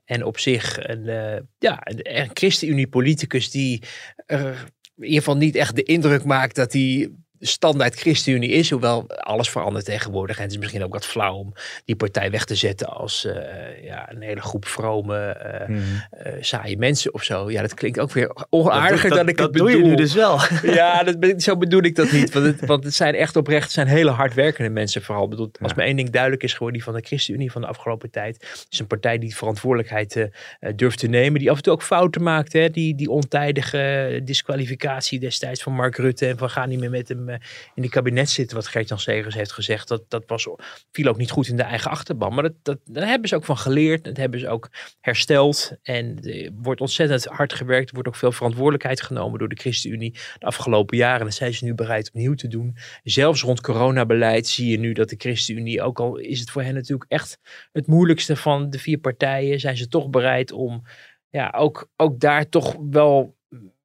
[0.06, 3.84] En op zich een, eh, ja, een, een ChristenUnie-politicus die
[4.28, 8.70] in ieder geval niet echt de indruk maakt dat hij standaard ChristenUnie is.
[8.70, 10.38] Hoewel alles verandert tegenwoordig.
[10.38, 11.54] En het is misschien ook wat flauw om
[11.86, 15.80] die partij weg te zetten als eh, ja, een hele groep vrome, eh, Mhm.
[16.12, 17.52] eh, saaie mensen of zo.
[17.52, 19.82] Ja, dat klinkt ook weer onaardiger dat, dan ik dat het doe bedoel.
[19.84, 20.40] je nu dus wel.
[20.80, 22.34] Ja, dat zo bedoel ik dat niet.
[22.34, 25.28] Want het, want het zijn echt oprecht het zijn hele hardwerkende mensen vooral.
[25.28, 25.76] Bedoel, als Ja.
[25.78, 28.66] me één ding duidelijk is geworden, die van de ChristenUnie van de afgelopen tijd.
[28.70, 30.30] Is een partij die verantwoordelijkheid
[30.76, 31.40] durft te nemen.
[31.40, 32.54] Die af en toe ook fouten maakt.
[32.54, 32.70] Hè?
[32.70, 36.28] Die, die ontijdige disqualificatie destijds van Mark Rutte.
[36.28, 37.29] En van ga niet meer met hem
[37.76, 38.56] in die kabinet zitten.
[38.56, 39.88] Wat Gert-Jan Segers heeft gezegd.
[39.88, 40.48] Dat, dat was,
[40.92, 42.34] viel ook niet goed in de eigen achterban.
[42.34, 44.04] Maar dat, dat, daar hebben ze ook van geleerd.
[44.04, 45.72] Dat hebben ze ook hersteld.
[45.82, 47.88] En er wordt ontzettend hard gewerkt.
[47.88, 51.20] Er wordt ook veel verantwoordelijkheid genomen door de ChristenUnie de afgelopen jaren.
[51.20, 52.78] En dat zijn ze nu bereid opnieuw te doen.
[53.04, 56.74] Zelfs rond coronabeleid zie je nu dat de ChristenUnie, ook al is het voor hen
[56.74, 57.40] natuurlijk echt
[57.72, 60.84] het moeilijkste van de vier partijen, zijn ze toch bereid om
[61.30, 63.38] ja, ook, ook daar toch wel,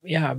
[0.04, 0.38] ja,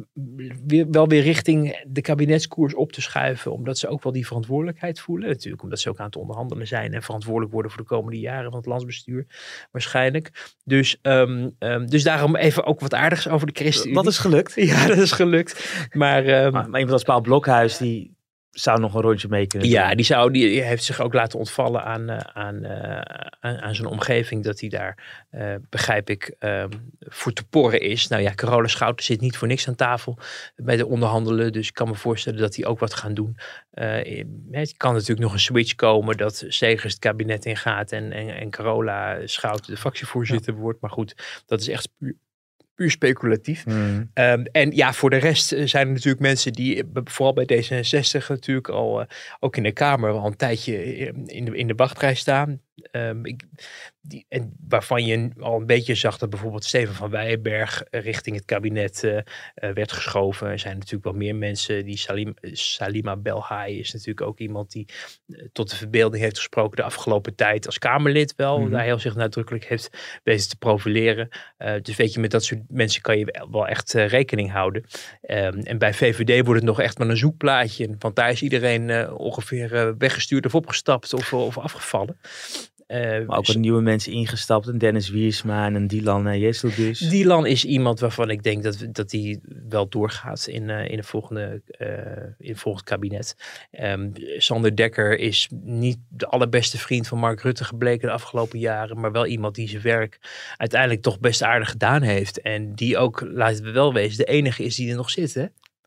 [0.66, 3.52] weer, wel weer richting de kabinetskoers op te schuiven.
[3.52, 5.28] Omdat ze ook wel die verantwoordelijkheid voelen.
[5.28, 8.50] Natuurlijk omdat ze ook aan het onderhandelen zijn en verantwoordelijk worden voor de komende jaren
[8.50, 9.26] van het landsbestuur
[9.72, 10.56] waarschijnlijk.
[10.64, 14.04] Dus, ehm, ehm, dus daarom even ook wat aardigs over de ChristenUnie.
[14.04, 14.54] Dat is gelukt.
[14.66, 15.88] Ja, dat is gelukt.
[15.92, 18.15] Maar, ehm, Maar, maar iemand als Paul Blokhuis, die
[18.56, 19.78] zou nog een rondje mee kunnen doen.
[19.78, 23.00] ja, die, zou, die heeft zich ook laten ontvallen aan, eh, aan, eh,
[23.40, 24.44] aan, aan zijn omgeving.
[24.44, 28.08] Dat hij daar, eh, begrijp ik, ehm, voor te porren is.
[28.08, 30.18] Nou ja, Carola Schouten zit niet voor niks aan tafel
[30.56, 31.54] bij de onderhandelen.
[31.54, 33.38] Dus ik kan me voorstellen dat hij ook wat gaan doen.
[34.52, 37.92] Het kan natuurlijk nog een switch komen dat Segers het kabinet ingaat.
[37.92, 40.82] En, en, en Carola Schouten de fractievoorzitter wordt.
[40.82, 41.90] Maar goed, dat is echt
[42.76, 43.66] puur, speculatief.
[43.66, 44.04] Mhm.
[44.14, 47.46] Ehm, en ja, voor de rest eh, zijn er natuurlijk mensen die, eh, vooral bij
[47.46, 49.08] D66 natuurlijk al, eh,
[49.40, 50.84] ook in de Kamer al een tijdje
[51.26, 52.62] in de, in de wachtrij staan.
[52.92, 53.44] Ehm, ik,
[54.08, 58.36] die, en waarvan je al een beetje zag dat bijvoorbeeld Steven van Weijenberg eh, richting
[58.36, 59.24] het kabinet eh, eh,
[59.56, 60.48] werd geschoven.
[60.48, 61.86] Er zijn natuurlijk wel meer mensen.
[61.86, 64.88] Die Salim, Salima Belhaai is natuurlijk ook iemand die
[65.52, 68.60] tot de verbeelding heeft gesproken de afgelopen tijd als Kamerlid wel.
[68.60, 68.72] Mhm.
[68.72, 69.90] Daar heel zich nadrukkelijk heeft
[70.24, 71.30] weten te profileren.
[71.82, 74.84] Dus weet je, met dat soort mensen kan je wel- echt rekening houden.
[75.22, 77.96] Ehm, en bij VVD wordt het nog echt maar een zoekplaatje.
[78.00, 82.18] Want daar is iedereen ongeveer weggestuurd of opgestapt of, of afgevallen.
[82.86, 84.68] Eh, Maar ook wat nieuwe mensen ingestapt.
[84.68, 87.00] Een Dennis Wiersma en een Dylan uh, Jesselbus.
[87.00, 91.04] Dylan is iemand waarvan ik denk dat, dat hij wel doorgaat in, eh, in, de
[91.04, 91.88] volgende, eh,
[92.38, 93.36] in het volgende kabinet.
[93.72, 99.00] Ehm, Sander Dekker is niet de allerbeste vriend van Mark Rutte gebleken de afgelopen jaren.
[99.00, 100.20] Maar wel iemand die zijn werk
[100.58, 102.42] uiteindelijk toch best aardig gedaan heeft.
[102.42, 105.34] En die ook, laten we wel wezen, de enige is die er nog zit.
[105.34, 105.46] Hè?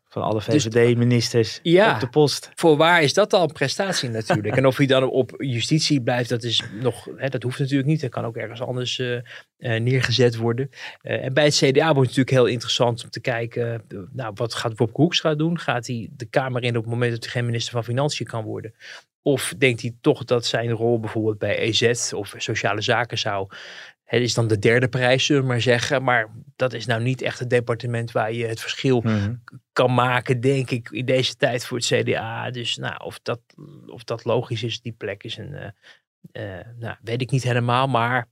[0.09, 1.95] Van alle VVD-ministers Dus- Ja.
[1.95, 2.51] op de post.
[2.55, 4.57] Voor waar is dat al een prestatie natuurlijk?
[4.57, 8.01] en of hij dan op justitie blijft, dat is nog, hè, dat hoeft natuurlijk niet.
[8.01, 9.23] Dat kan ook ergens anders eh, eh,
[9.83, 10.71] neergezet worden.
[11.01, 14.55] Eh, en bij het CDA wordt het natuurlijk heel interessant om te kijken, nou, wat
[14.55, 15.59] gaat Bob Hoekstra doen?
[15.59, 18.45] Gaat hij de Kamer in op het moment dat hij geen minister van Financiën kan
[18.45, 18.75] worden?
[19.23, 23.49] Of denkt hij toch dat zijn rol bijvoorbeeld bij EZ of sociale zaken zou
[24.09, 26.03] het is dan de derde prijs, zullen we maar zeggen.
[26.03, 29.35] Maar dat is nou niet echt het departement waar je het verschil Mhm.
[29.73, 32.51] kan maken, denk ik, in deze tijd voor het CDA.
[32.51, 33.41] Dus nou, of dat,
[33.87, 35.55] of dat logisch is, die plek is een.
[35.55, 38.29] eh, eh, nou, weet ik niet helemaal, maar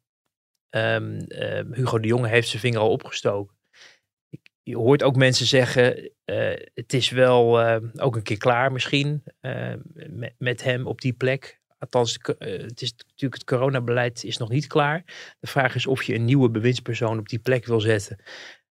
[0.70, 3.56] ehm, ehm, Hugo de Jonge heeft zijn vinger al opgestoken.
[4.28, 7.60] Ik- Je hoort ook mensen zeggen, eh, het is wel
[7.96, 9.22] ook een keer klaar misschien
[10.10, 11.60] met, met hem op die plek.
[11.78, 15.02] Althans, eh, het is natuurlijk het coronabeleid is nog niet klaar.
[15.40, 18.18] De vraag is of je een nieuwe bewindspersoon op die plek wil zetten.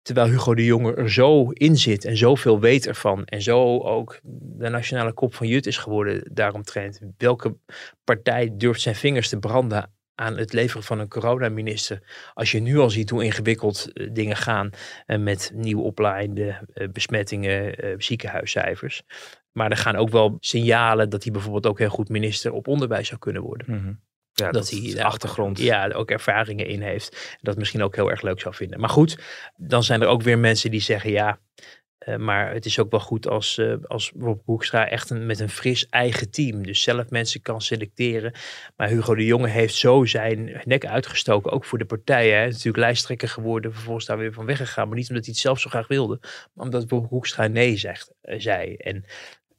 [0.02, 3.26] Terwijl Hugo de Jonge er zo in zit en zoveel weet ervan.
[3.26, 7.00] En zo ook de nationale kop van Jut is geworden daaromtrent.
[7.18, 7.58] Welke
[8.04, 12.32] partij durft zijn vingers te branden aan het leveren van een coronaminister?
[12.34, 14.70] Als je nu al ziet hoe ingewikkeld eh, dingen gaan
[15.06, 19.04] eh, met nieuw oplaaiende besmettingen, ziekenhuiscijfers.
[19.52, 23.08] Maar er gaan ook wel signalen dat hij bijvoorbeeld ook heel goed minister op onderwijs
[23.08, 23.66] zou kunnen worden.
[23.76, 23.94] Mhm.
[24.34, 25.60] Ja, Dat dat, hij daar achtergrond.
[25.60, 27.38] Ja, er ook ervaringen in heeft.
[27.42, 28.80] Dat misschien ook heel erg leuk zou vinden.
[28.80, 29.18] Maar goed,
[29.56, 31.40] dan zijn er ook weer mensen die zeggen ja.
[31.98, 35.40] eh, maar het is ook wel goed als, eh, als Rob Hoekstra echt een, met
[35.40, 36.64] een fris eigen team.
[36.66, 38.32] Dus zelf mensen kan selecteren.
[38.76, 41.52] Maar Hugo de Jonge heeft zo zijn nek uitgestoken.
[41.52, 42.36] Ook voor de partijen.
[42.36, 43.74] Hij is natuurlijk lijsttrekker geworden.
[43.74, 44.88] Vervolgens daar weer van weggegaan.
[44.88, 46.18] Maar niet omdat hij het zelf zo graag wilde.
[46.54, 48.76] Maar omdat Rob Hoekstra nee zegt, eh, zei.
[48.76, 49.06] En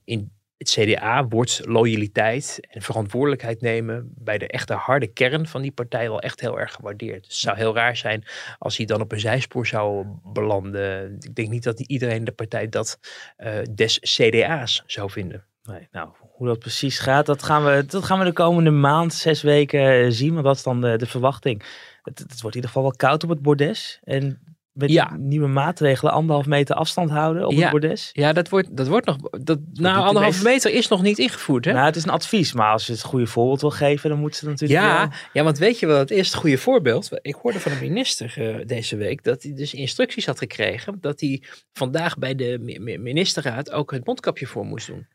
[0.05, 5.73] in het CDA wordt loyaliteit en verantwoordelijkheid nemen bij de echte harde kern van die
[5.73, 7.25] partij wel echt heel erg gewaardeerd.
[7.25, 8.25] Het zou heel raar zijn
[8.59, 11.17] als hij dan op een zijspoor zou belanden.
[11.21, 12.99] Ik denk niet dat iedereen de partij dat
[13.37, 15.45] eh, des CDA's zou vinden.
[15.63, 19.15] Nee, nou, hoe dat precies gaat, dat gaan we, dat gaan we de komende maand,
[19.15, 20.35] zes weken eh, zien.
[20.35, 21.63] Maar dat is dan de, de verwachting.
[22.03, 24.01] Het, het wordt in ieder geval wel koud op het bordes.
[24.05, 25.17] En met Ja.
[25.17, 27.61] nieuwe maatregelen, anderhalf meter afstand houden op Ja.
[27.61, 28.11] het bordes.
[28.13, 29.17] Ja, dat wordt, dat wordt nog.
[29.31, 31.65] Dat, nou, de meest- meter is nog niet ingevoerd.
[31.65, 31.73] Hè?
[31.73, 34.37] Nou, het is een advies, maar als je het goede voorbeeld wil geven, dan moet
[34.37, 36.27] ze natuurlijk Ja, wel- ja, want weet je wat het is?
[36.27, 37.09] Het goede voorbeeld.
[37.23, 40.99] Ik hoorde van een minister eh, deze week dat hij dus instructies had gekregen.
[41.01, 45.07] Dat hij vandaag bij de mi- mi- ministerraad ook het mondkapje voor moest doen.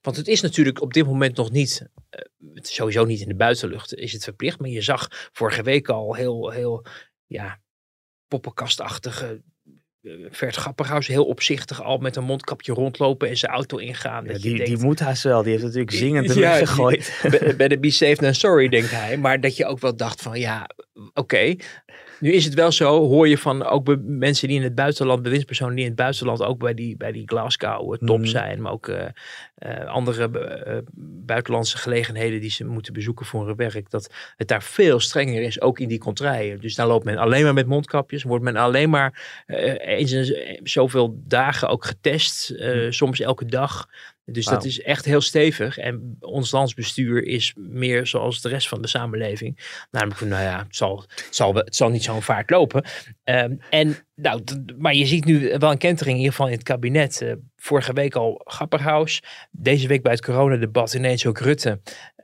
[0.00, 2.20] Want het is natuurlijk op dit moment nog niet, eh,
[2.54, 4.58] sowieso niet in de buitenlucht is het verplicht.
[4.58, 6.84] Maar je zag vorige week al heel, heel,
[7.26, 7.58] ja,
[8.32, 9.40] poppenkastachtige
[10.02, 14.24] eh, Vert Grapperhaus heel opzichtig al met een mondkapje rondlopen en zijn auto ingaan.
[14.24, 15.42] Ja, Dat je die, die moet haast wel.
[15.42, 17.18] Die heeft natuurlijk zingend Ja, die- gegooid.
[17.22, 19.16] Be- Better be safe than sorry, denkt hij.
[19.16, 20.68] Maar dat je ook wel dacht van ja,
[21.14, 21.56] oké.
[22.22, 25.22] Nu is het wel zo, hoor je van ook be- mensen die in het buitenland,
[25.22, 28.26] bewindspersonen die in het buitenland ook bij die, bij die Glasgow eh, top Mhm.
[28.28, 28.62] zijn.
[28.62, 29.04] Maar ook eh,
[29.54, 30.30] eh, andere
[31.26, 33.90] buitenlandse gelegenheden die ze moeten bezoeken voor hun werk.
[33.90, 36.60] Dat het daar veel strenger is, ook in die contraien.
[36.60, 38.22] Dus daar loopt men alleen maar met mondkapjes.
[38.22, 39.42] Wordt men alleen maar
[39.78, 42.50] eens in zoveel dagen ook getest.
[42.50, 43.88] eh, soms elke dag.
[44.32, 45.78] Dus dat is echt heel stevig.
[45.78, 49.58] En ons landsbestuur is meer zoals de rest van de samenleving.
[49.90, 52.84] Namelijk van, nou ja, het zal, het zal, het zal niet zo'n vaart lopen.
[53.24, 54.42] Ehm, en, nou,
[54.78, 57.20] maar je ziet nu wel een kentering, in ieder geval in het kabinet.
[57.20, 59.22] Eh, vorige week al Grapperhaus.
[59.50, 61.80] Deze week bij het coronadebat ineens ook Rutte.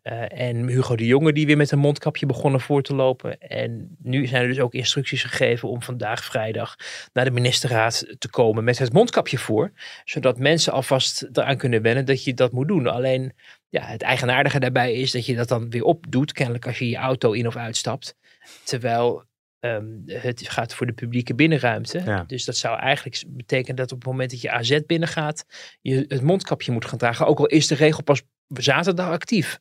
[0.09, 3.41] Eh, en Hugo de Jonge die weer met een mondkapje begonnen voor te lopen.
[3.41, 6.77] En nu zijn er dus ook instructies gegeven om vandaag vrijdag
[7.13, 9.73] naar de ministerraad te komen met het mondkapje voor.
[10.05, 12.87] Zodat mensen alvast eraan kunnen wennen dat je dat moet doen.
[12.87, 13.33] Alleen
[13.69, 16.33] ja, het eigenaardige daarbij is dat je dat dan weer opdoet.
[16.33, 18.17] Kennelijk als je je auto in of uitstapt.
[18.65, 19.25] Terwijl
[19.61, 22.03] ehm, het gaat voor de publieke binnenruimte.
[22.05, 22.25] Ja.
[22.27, 25.45] Dus dat zou eigenlijk betekenen dat op het moment dat je AZ binnengaat,
[25.81, 27.27] je het mondkapje moet gaan dragen.
[27.27, 29.59] Ook al is de regel pas zaterdag actief.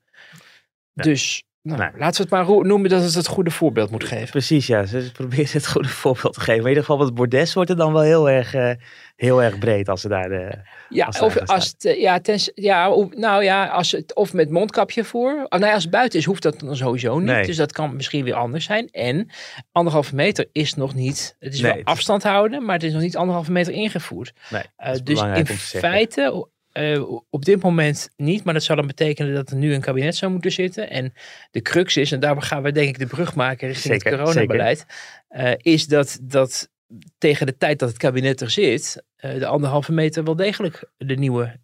[0.94, 1.04] Ja.
[1.04, 1.90] Dus nou, Nee.
[2.00, 4.30] laten we het maar noemen dat het het goede voorbeeld moet geven.
[4.30, 4.86] Precies, ja.
[4.86, 6.62] Ze proberen het goede voorbeeld te geven.
[6.62, 8.72] Maar in ieder geval, het bordes wordt er dan wel heel erg, eh,
[9.16, 10.30] heel erg breed als ze daar...
[10.30, 10.52] De,
[10.90, 14.34] Ja, als of daar als het, eh, ja, tens, ja, nou ja, als het, of
[14.34, 15.32] met mondkapje voor.
[15.32, 17.28] Oh, nou ja, als het buiten is, hoeft dat dan sowieso niet.
[17.28, 17.46] Nee.
[17.46, 18.88] Dus dat kan misschien weer anders zijn.
[18.90, 19.30] En
[19.72, 22.94] anderhalve meter is nog niet, het is Nee, wel het afstand houden, maar het is
[22.94, 24.34] nog niet anderhalve meter ingevoerd.
[24.76, 29.34] Eh, is dus in feite, eh, op dit moment niet, maar dat zou dan betekenen
[29.34, 30.90] dat er nu een kabinet zou moeten zitten.
[30.90, 31.14] En
[31.52, 34.22] de crux is, en daar gaan we denk ik de brug maken richting Zeker, het
[34.22, 34.86] coronabeleid,
[35.28, 36.70] eh, is dat, dat
[37.18, 41.16] tegen de tijd dat het kabinet er zit, eh, de anderhalve meter wel degelijk de
[41.16, 41.60] nieuwe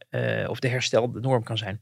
[0.47, 1.81] of de herstelde norm kan zijn.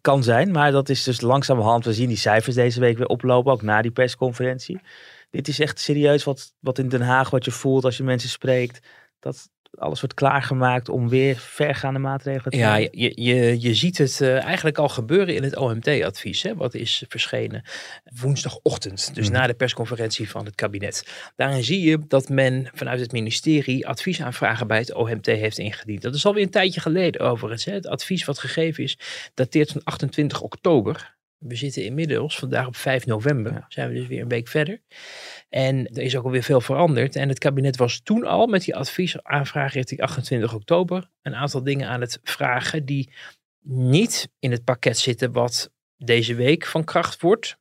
[0.00, 1.84] kan zijn, maar dat is dus langzamerhand.
[1.84, 4.80] We zien die cijfers deze week weer oplopen, ook na die persconferentie.
[5.30, 8.28] Dit is echt serieus wat, wat in Den Haag, wat je voelt als je mensen
[8.28, 8.86] spreekt.
[9.18, 12.98] Dat alles wordt klaargemaakt om weer vergaande maatregelen te Ja, nemen?
[12.98, 16.44] je, je, je ziet het uh, eigenlijk al gebeuren in het OMT-advies.
[16.56, 17.62] Wat is verschenen
[18.20, 19.38] woensdagochtend, dus Mhm.
[19.38, 21.06] na de persconferentie van het kabinet.
[21.36, 26.02] Daarin zie je dat men vanuit het ministerie adviesaanvragen bij het OMT heeft ingediend.
[26.02, 27.64] Dat is alweer een tijdje geleden overigens.
[27.64, 27.72] Hè.
[27.72, 28.98] Het advies wat gegeven is,
[29.34, 31.14] dateert van 28 oktober.
[31.42, 33.64] We zitten inmiddels, vandaag op 5 november, Ja.
[33.68, 34.80] zijn we dus weer een week verder.
[35.48, 37.16] En er is ook alweer veel veranderd.
[37.16, 41.88] En het kabinet was toen al met die adviesaanvraag richting 28 oktober een aantal dingen
[41.88, 43.12] aan het vragen die
[43.64, 47.56] niet in het pakket zitten wat deze week van kracht wordt.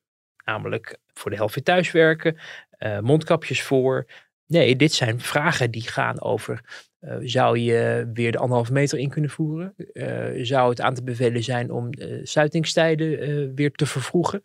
[0.46, 2.38] Namelijk voor de helft weer thuiswerken,
[2.70, 4.08] eh, mondkapjes voor.
[4.48, 9.10] Nee, dit zijn vragen die gaan over, eh, zou je weer de anderhalve meter in
[9.10, 9.74] kunnen voeren?
[9.94, 10.06] Eh,
[10.42, 14.42] zou het aan te bevelen zijn om uh, sluitingstijden weer te vervroegen?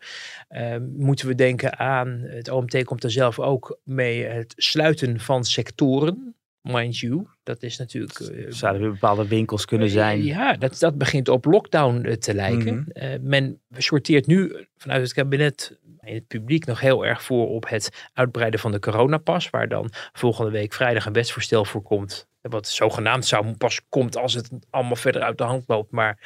[0.97, 6.35] Moeten we denken aan, het OMT komt er zelf ook mee, het sluiten van sectoren.
[6.61, 8.31] Mind you, dat is natuurlijk...
[8.49, 10.23] Zouden weer bepaalde winkels kunnen zijn?
[10.23, 12.87] ja, dat, dat begint op lockdown te lijken.
[12.93, 13.17] Mhm.
[13.21, 18.09] Men sorteert nu vanuit het kabinet in het publiek nog heel erg voor op het
[18.13, 19.49] uitbreiden van de coronapas.
[19.49, 22.27] Waar dan volgende week vrijdag een wetsvoorstel voor komt.
[22.41, 25.91] Wat zogenaamd zou pas komt als het allemaal verder uit de hand loopt.
[25.91, 26.17] Maar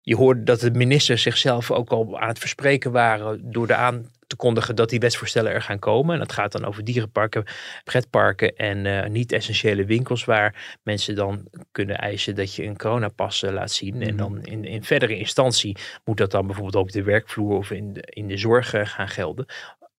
[0.00, 4.10] je hoorde dat de ministers zichzelf ook al aan het verspreken waren door de aan
[4.28, 6.12] te kondigen dat die wetsvoorstellen er gaan komen.
[6.12, 7.44] En dat gaat dan over dierenparken,
[7.84, 13.50] pretparken en uh, niet-essentiële winkels waar mensen dan kunnen eisen dat je een coronapas uh,
[13.50, 13.94] laat zien.
[13.94, 14.08] Mm -hmm.
[14.08, 17.70] En dan in, in verdere instantie moet dat dan bijvoorbeeld ook op de werkvloer of
[17.70, 19.46] in de, in de zorg gaan gelden.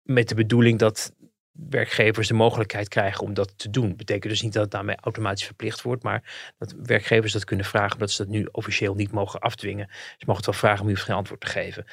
[0.03, 1.13] Met de bedoeling dat
[1.51, 3.95] werkgevers de mogelijkheid krijgen om dat te doen.
[3.95, 7.93] Betekent dus niet dat het daarmee automatisch verplicht wordt, maar dat werkgevers dat kunnen vragen,
[7.93, 9.87] omdat ze dat nu officieel niet mogen afdwingen.
[9.89, 11.85] Ze mogen het wel vragen om u geen antwoord te geven.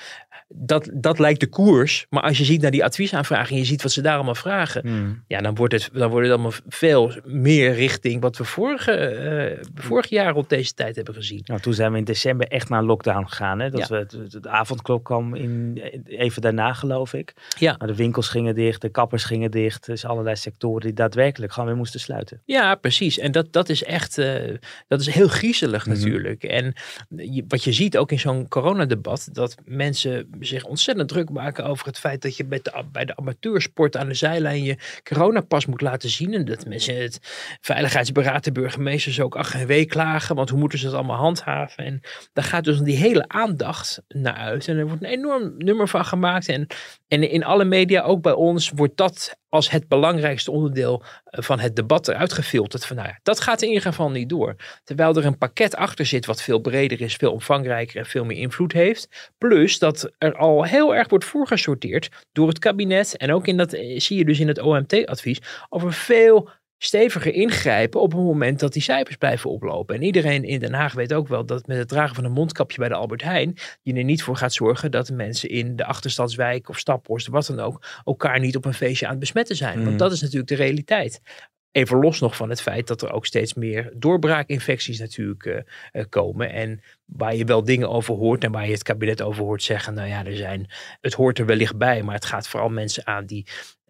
[0.49, 3.83] Dat, dat lijkt de koers, maar als je ziet naar die adviesaanvragen en je ziet
[3.83, 5.25] wat ze daar allemaal vragen, Hmm.
[5.27, 9.65] ja, dan wordt, het, dan wordt het allemaal veel meer richting wat we vorige, uh,
[9.75, 11.43] vorig jaar rond deze tijd hebben gezien.
[11.45, 13.59] Nou, toen zijn we in december echt naar lockdown gegaan.
[13.59, 13.71] Hè?
[13.71, 13.87] Dat Ja.
[13.87, 17.35] we, het, het avondklok kwam in, even daarna, geloof ik.
[17.59, 17.75] Ja.
[17.79, 19.87] Maar de winkels gingen dicht, de kappers gingen dicht.
[19.87, 22.43] Dus allerlei sectoren die daadwerkelijk gewoon weer moesten sluiten.
[22.45, 23.19] Ja, precies.
[23.19, 24.57] En dat, dat is echt, uh,
[24.89, 25.97] dat is heel griezelig Mhm.
[25.97, 26.43] natuurlijk.
[26.45, 26.75] En
[27.09, 31.87] je, wat je ziet ook in zo'n coronadebat, dat mensen zich ontzettend druk maken over
[31.87, 35.81] het feit dat je bij de, bij de amateursport aan de zijlijn je coronapas moet
[35.81, 36.35] laten zien.
[36.35, 37.19] En dat mensen het
[37.61, 41.85] veiligheidsberaad, de burgemeesters ook ach en wee klagen, want hoe moeten ze dat allemaal handhaven?
[41.85, 42.01] En
[42.33, 44.69] daar gaat dus die hele aandacht naar uit.
[44.69, 46.49] En er wordt een enorm nummer van gemaakt.
[46.49, 46.67] En,
[47.09, 51.77] en in alle media, ook bij ons, wordt dat als het belangrijkste onderdeel van het
[51.77, 52.87] debat eruit gefilterd.
[52.87, 54.57] Van nou ja, dat gaat in ieder geval niet door.
[54.85, 58.37] Terwijl er een pakket achter zit wat veel breder is, veel omvangrijker en veel meer
[58.37, 59.33] invloed heeft.
[59.39, 63.17] Plus dat er al heel erg wordt voorgesorteerd door het kabinet.
[63.17, 68.13] En ook in dat zie je dus in het OMT-advies over veel steviger ingrijpen op
[68.13, 69.95] het moment dat die cijfers blijven oplopen.
[69.95, 72.79] En iedereen in Den Haag weet ook wel dat met het dragen van een mondkapje
[72.79, 75.85] bij de Albert Heijn je er niet voor gaat zorgen dat de mensen in de
[75.85, 79.85] achterstadswijk of Staphorst, wat dan ook, elkaar niet op een feestje aan het besmetten zijn.
[79.85, 81.21] Want dat is natuurlijk de realiteit.
[81.71, 85.57] Even los nog van het feit dat er ook steeds meer doorbraakinfecties natuurlijk uh,
[85.93, 86.53] uh, komen.
[86.53, 89.95] En waar je wel dingen over hoort en waar je het kabinet over hoort zeggen.
[89.95, 93.27] Nou ja, er zijn, het hoort er wellicht bij, maar het gaat vooral mensen aan
[93.27, 93.47] die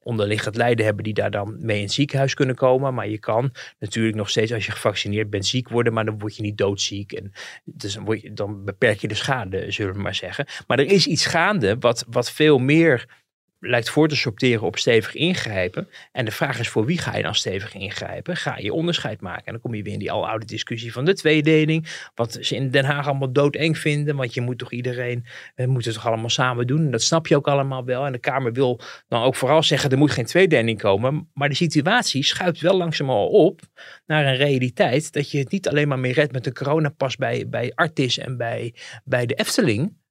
[0.07, 2.95] onderliggend lijden hebben die daar dan mee in het ziekenhuis kunnen komen.
[2.95, 6.37] Maar je kan natuurlijk nog steeds als je gevaccineerd bent ziek worden, maar dan word
[6.37, 7.13] je niet doodziek.
[7.13, 7.33] En
[7.65, 7.99] dus
[8.33, 10.47] dan, beperk je de schade, zullen we maar zeggen.
[10.67, 13.25] Maar er is iets gaande wat, wat veel meer
[13.61, 15.89] lijkt voor te sorteren op stevig ingrijpen.
[16.13, 18.37] En de vraag is voor wie ga je dan stevig ingrijpen?
[18.37, 19.45] Ga je onderscheid maken?
[19.45, 22.11] En dan kom je weer in die aloude discussie van de tweedeling.
[22.15, 24.17] Wat ze in Den Haag allemaal doodeng vinden.
[24.17, 26.81] Want je moet toch iedereen, we moeten het toch allemaal samen doen.
[26.81, 28.07] En dat snap je ook allemaal wel.
[28.07, 31.31] En de Kamer wil dan ook vooral zeggen, er moet geen tweedeling komen.
[31.35, 33.61] Maar de situatie schuift wel langzaam op
[34.07, 35.13] naar een realiteit.
[35.13, 38.37] Dat je het niet alleen maar meer redt met de coronapas bij, bij Artis en
[38.37, 40.05] bij, bij de Efteling.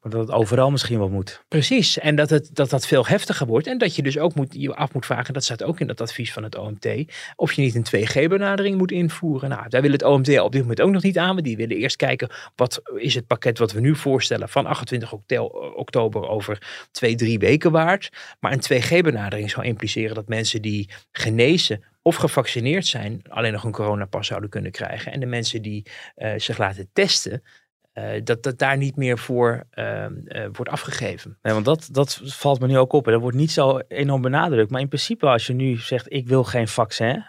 [0.00, 1.44] Maar dat het overal misschien wel moet.
[1.48, 3.66] Precies, en dat, het, dat dat veel heftiger wordt.
[3.66, 6.00] En dat je dus ook moet, je af moet vragen, dat staat ook in dat
[6.00, 6.88] advies van het OMT,
[7.36, 9.48] of je niet een 2G-benadering moet invoeren.
[9.48, 11.32] Nou, daar wil het OMT op dit moment ook nog niet aan.
[11.34, 15.12] Want die willen eerst kijken, wat is het pakket wat we nu voorstellen van 28
[15.74, 18.08] oktober over twee, drie weken waard.
[18.40, 23.72] Maar een 2G-benadering zou impliceren dat mensen die genezen of gevaccineerd zijn, alleen nog een
[23.72, 25.12] coronapas zouden kunnen krijgen.
[25.12, 27.42] En de mensen die uh, zich laten testen,
[27.98, 31.38] uh, dat dat daar niet meer voor uh, uh, wordt afgegeven.
[31.42, 33.06] Nee, want dat, dat valt me nu ook op.
[33.06, 34.70] En dat wordt niet zo enorm benadrukt.
[34.70, 37.24] Maar in principe, als je nu zegt: Ik wil geen vaccin.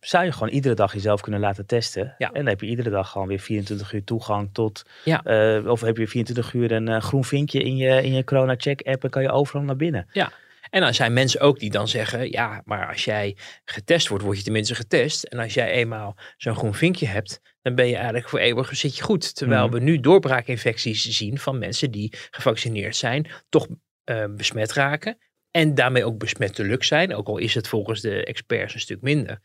[0.00, 2.14] Zou je gewoon iedere dag jezelf kunnen laten testen.
[2.18, 2.26] Ja.
[2.26, 4.82] En dan heb je iedere dag gewoon weer 24 uur toegang tot.
[5.04, 5.22] Ja.
[5.66, 9.22] of heb je 24 uur een groen vinkje in je, in je corona-check-app en kan
[9.22, 10.06] je overal naar binnen.
[10.12, 10.32] Ja.
[10.76, 14.36] En dan zijn mensen ook die dan zeggen, ja, maar als jij getest wordt, word
[14.36, 15.24] je tenminste getest.
[15.24, 18.96] En als jij eenmaal zo'n groen vinkje hebt, dan ben je eigenlijk voor eeuwig zit
[18.96, 19.34] je goed.
[19.34, 19.74] Terwijl Mhm.
[19.74, 23.66] we nu doorbraakinfecties zien van mensen die gevaccineerd zijn, toch
[24.04, 25.18] eh, besmet raken.
[25.50, 27.14] En daarmee ook besmettelijk zijn.
[27.14, 29.40] Ook al is het volgens de experts een stuk minder.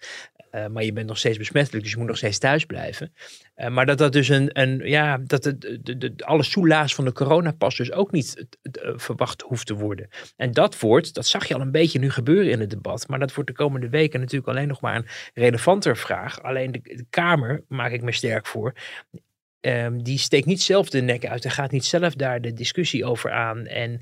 [0.52, 3.14] Eh, maar je bent nog steeds besmettelijk, dus je moet nog steeds thuis blijven.
[3.62, 7.06] Eh, maar dat dat dus een, een ja, dat het, de, de, alle soelaas van
[7.06, 10.08] de coronapas dus ook niet eh, verwacht hoeft te worden.
[10.36, 13.08] En dat wordt, dat zag je al een beetje nu gebeuren in het debat.
[13.08, 16.44] Maar dat wordt de komende weken natuurlijk alleen nog maar een relevanter vraag.
[16.44, 18.74] Alleen de Kamer, maak ik me sterk voor,
[19.62, 23.06] ehm, die steekt niet zelf de nek uit en gaat niet zelf daar de discussie
[23.06, 23.66] over aan.
[23.66, 24.02] En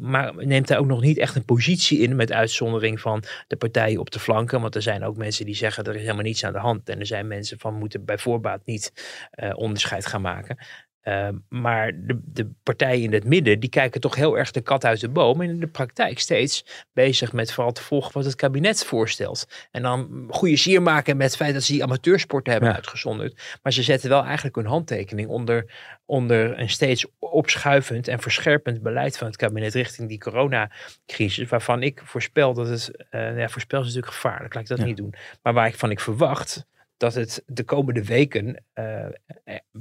[0.00, 4.00] maar neemt daar ook nog niet echt een positie in, met uitzondering van de partijen
[4.00, 4.60] op de flanken.
[4.60, 6.88] Want er zijn ook mensen die zeggen er is helemaal niets aan de hand.
[6.88, 8.92] En er zijn mensen van moeten bij voorbaat niet
[9.30, 10.56] eh, onderscheid gaan maken.
[11.02, 14.84] Ehm, maar de, de partijen in het midden, die kijken toch heel erg de kat
[14.84, 15.40] uit de boom.
[15.40, 19.46] En in de praktijk steeds bezig met vooral te volgen wat het kabinet voorstelt.
[19.70, 22.76] En dan goede sier maken met het feit dat ze die amateursporten hebben Ja.
[22.76, 23.58] uitgezonderd.
[23.62, 25.72] Maar ze zetten wel eigenlijk hun handtekening onder,
[26.06, 31.48] onder een steeds opschuivend en verscherpend beleid van het kabinet richting die coronacrisis.
[31.48, 34.84] Waarvan ik voorspel dat het, eh ja, voorspel is natuurlijk gevaarlijk, laat ik dat Ja.
[34.84, 35.14] niet doen.
[35.42, 36.66] Maar waar ik van ik verwacht
[37.02, 39.06] dat het de komende weken eh,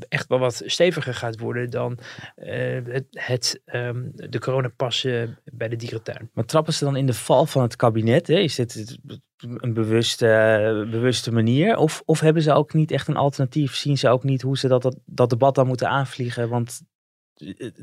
[0.10, 1.98] echt wel wat steviger gaat worden dan
[2.36, 6.30] eh, het, het, ehm, de coronapassen bij de dierentuin.
[6.34, 8.28] Maar trappen ze dan in de val van het kabinet?
[8.28, 8.36] Hè?
[8.36, 8.98] Is dit het-
[9.38, 10.26] een bewuste,
[10.92, 11.78] bewuste manier?
[11.78, 13.76] Of, of hebben ze ook niet echt een alternatief?
[13.76, 16.50] Zien ze ook niet hoe ze dat, dat, dat debat dan moeten aanvliegen?
[16.50, 16.82] Want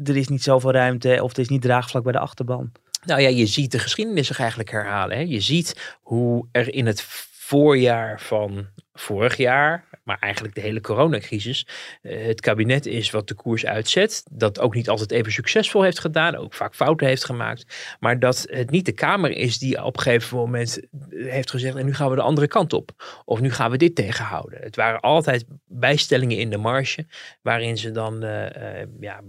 [0.04, 2.72] er is niet zoveel ruimte of er is niet draagvlak bij de achterban.
[3.06, 5.16] Nou ja, je ziet de geschiedenis zich eigenlijk herhalen.
[5.16, 5.22] Hè?
[5.22, 7.02] Je ziet hoe er in het
[7.48, 8.66] voorjaar van
[9.00, 11.66] vorig jaar, maar eigenlijk de hele coronacrisis,
[12.02, 14.22] eh, het kabinet is wat de koers uitzet.
[14.30, 17.96] Dat ook niet altijd even succesvol heeft gedaan, ook vaak fouten heeft gemaakt.
[18.00, 20.80] Maar dat het niet de Kamer is die op een gegeven moment
[21.10, 22.90] heeft gezegd, en nu gaan we de andere kant op.
[23.24, 24.58] Of nu gaan we dit tegenhouden.
[24.62, 27.06] Het waren altijd bijstellingen in de marge,
[27.42, 29.20] waarin ze dan, eh, eh, ja,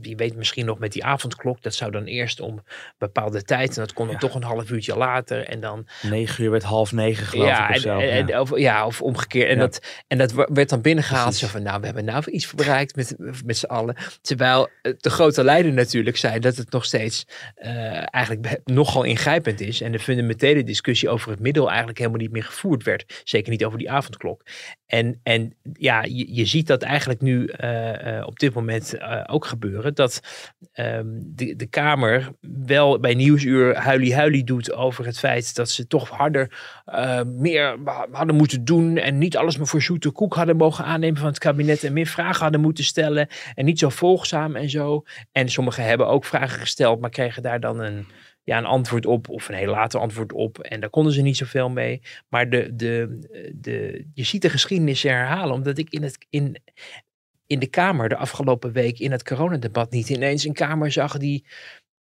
[0.00, 2.62] je weet misschien nog met die avondklok, dat zou dan eerst om
[2.98, 3.68] bepaalde tijd.
[3.76, 4.20] En dat kon dan Ja.
[4.20, 5.44] toch een half uurtje later.
[5.46, 5.86] En dan.
[6.02, 7.98] Negen uur werd half negen geloof ja, ik of en, zo.
[7.98, 8.12] en- ja.
[8.34, 9.48] en- of, ja, of omgekeerd.
[9.48, 9.60] En, Ja.
[9.60, 11.24] dat, en dat werd dan binnengehaald.
[11.24, 11.40] Precies.
[11.40, 13.14] Zo van, nou, we hebben nou iets bereikt met,
[13.44, 13.96] met z'n allen.
[14.20, 19.60] Terwijl het de grote leider natuurlijk zei dat het nog steeds eh, eigenlijk nogal ingrijpend
[19.60, 19.80] is.
[19.80, 23.22] En de fundamentele discussie over het middel eigenlijk helemaal niet meer gevoerd werd.
[23.24, 24.42] Zeker niet over die avondklok.
[24.86, 29.22] En, en ja, je, je ziet dat eigenlijk nu eh, eh, op dit moment eh,
[29.26, 29.94] ook gebeuren.
[29.94, 30.20] Dat
[30.72, 32.32] ehm, de, de Kamer
[32.64, 36.74] wel bij Nieuwsuur huilie-huilie doet over het feit dat ze toch harder,
[37.26, 37.76] meer
[38.10, 38.96] hadden moeten doen.
[38.96, 41.84] En niet alles maar voor zoete koek hadden mogen aannemen van het kabinet.
[41.84, 43.28] En meer vragen hadden moeten stellen.
[43.54, 45.04] En niet zo volgzaam en zo.
[45.32, 48.06] En sommigen hebben ook vragen gesteld, maar kregen daar dan een,
[48.46, 49.28] ja, een antwoord op.
[49.28, 50.58] Of een heel later antwoord op.
[50.58, 52.02] En daar konden ze niet zoveel mee.
[52.28, 53.18] Maar de, de,
[53.54, 55.54] de, je ziet de geschiedenis herhalen.
[55.54, 56.56] Omdat ik in, het, in,
[57.46, 61.44] in de Kamer de afgelopen week in het coronadebat niet ineens een Kamer zag die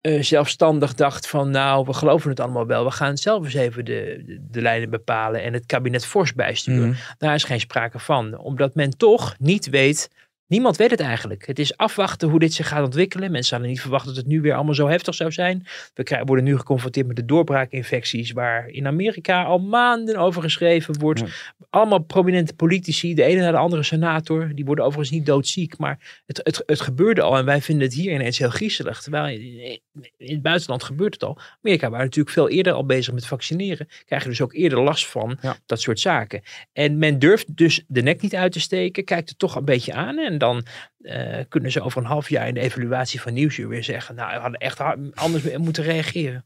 [0.02, 2.84] eh, zelfstandig dacht van nou, we geloven het allemaal wel.
[2.84, 6.90] We gaan zelf eens even de, de, de lijnen bepalen en het kabinet fors bijsturen.
[6.90, 6.98] Mhm.
[7.18, 8.38] Daar is geen sprake van.
[8.38, 10.10] Omdat men toch niet weet,
[10.52, 11.48] niemand weet het eigenlijk.
[11.48, 13.32] Het is afwachten hoe dit zich gaat ontwikkelen.
[13.32, 15.66] Mensen hadden niet verwacht dat het nu weer allemaal zo heftig zou zijn.
[15.94, 21.00] We krijgen, worden nu geconfronteerd met de doorbraakinfecties waar in Amerika al maanden over geschreven
[21.00, 21.20] wordt.
[21.20, 21.28] Ja.
[21.70, 24.52] Allemaal prominente politici, de ene naar de andere senator.
[24.56, 27.38] Die worden overigens niet doodziek, maar het, het, het gebeurde al.
[27.38, 29.02] En wij vinden het hier ineens heel griezelig.
[29.02, 29.82] Terwijl in,
[30.18, 31.38] het buitenland gebeurt het al.
[31.62, 33.88] Amerika waren natuurlijk veel eerder al bezig met vaccineren.
[34.06, 35.58] Krijgen dus ook eerder last van Ja.
[35.66, 36.42] dat soort zaken.
[36.74, 39.04] En men durft dus de nek niet uit te steken.
[39.04, 40.18] Kijkt het toch een beetje aan.
[40.18, 40.66] En dan
[41.02, 44.16] eh, kunnen ze over een half jaar in de evaluatie van Nieuwsuur weer zeggen.
[44.16, 44.80] Nou, we hadden echt
[45.14, 46.46] anders moeten reageren.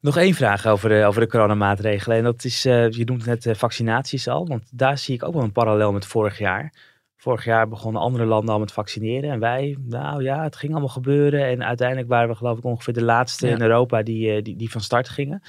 [0.00, 2.16] Nog één vraag over de, over de coronamaatregelen.
[2.18, 4.46] En dat is, eh, je noemt net eh, vaccinaties al.
[4.46, 6.72] Want daar zie ik ook wel een parallel met vorig jaar.
[7.16, 9.30] Vorig jaar begonnen andere landen al met vaccineren.
[9.30, 11.46] En wij, nou ja, het ging allemaal gebeuren.
[11.46, 13.54] En uiteindelijk waren we geloof ik ongeveer de laatste Ja.
[13.54, 15.42] in Europa die, die, die van start gingen.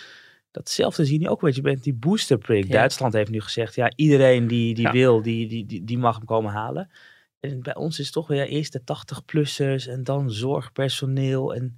[0.52, 2.64] Datzelfde zie je nu ook een beetje met die boosterprik.
[2.66, 2.72] Ja.
[2.72, 4.92] Duitsland heeft nu gezegd, ja, iedereen die, die Ja.
[4.92, 6.90] wil, die, die, die, die mag hem komen halen.
[7.56, 11.56] Bij ons is toch weer eerst de 80-plussers en dan zorgpersoneel.
[11.56, 11.78] En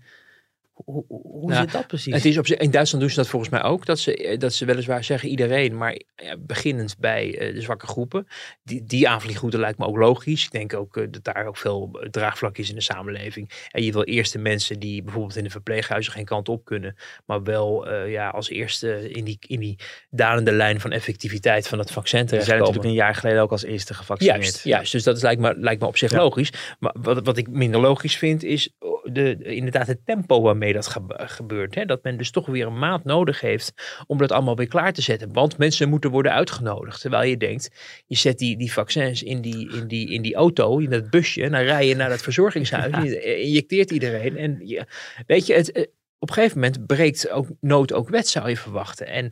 [0.86, 2.14] hoe, hoe, zit dat precies?
[2.14, 3.86] Het is op, zich- in Duitsland doen ze dat volgens mij ook.
[3.86, 7.88] Dat ze, eh, dat ze weliswaar zeggen iedereen, maar ja, beginnend bij eh, de zwakke
[7.88, 8.28] groepen.
[8.64, 10.46] Die, die aanvliegroute lijkt me ook logisch.
[10.46, 13.68] Ik denk ook eh, dat daar ook veel draagvlak is in de samenleving.
[13.72, 16.96] En je wil eerst de mensen die bijvoorbeeld in de verpleeghuizen geen kant op kunnen.
[17.26, 21.80] Maar wel eh, ja, als eerste in die, in die dalende lijn van effectiviteit van
[21.80, 22.68] het vaccin Ze zijn terechtkomen.
[22.68, 24.42] natuurlijk een jaar geleden ook als eerste gevaccineerd.
[24.42, 26.18] Juist, juist, dus dat is, lijkt, me, lijkt me op zich Ja.
[26.18, 26.52] logisch.
[26.80, 28.70] Maar wat, wat ik minder logisch vind is,
[29.04, 31.76] de, inderdaad het tempo waarmee dat gebeurt.
[31.76, 31.86] Hè?
[31.86, 33.74] Dat men dus toch weer een maand nodig heeft
[34.08, 35.34] om dat allemaal weer klaar te zetten.
[35.34, 37.02] Want mensen moeten worden uitgenodigd.
[37.02, 37.70] Terwijl je denkt,
[38.06, 41.44] je zet die, die vaccins in die, in, die, in die auto, in dat busje,
[41.44, 43.04] en dan rij je naar dat verzorgingshuis.
[43.04, 44.38] Je injecteert iedereen.
[44.38, 44.86] En je,
[45.28, 45.90] weet je, het,
[46.20, 49.08] op een gegeven moment breekt ook nood ook wet, zou je verwachten.
[49.08, 49.32] En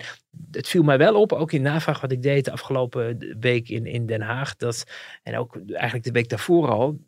[0.52, 3.86] het viel mij wel op, ook in navraag wat ik deed de afgelopen week in,
[3.86, 4.56] in Den Haag.
[4.56, 4.86] Dat,
[5.24, 7.00] en ook eigenlijk de week daarvoor al.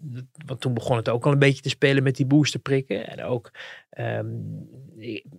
[0.46, 3.08] Want toen begon het ook al een beetje te spelen met die boosterprikken.
[3.08, 3.52] En ook
[3.90, 4.28] ehm,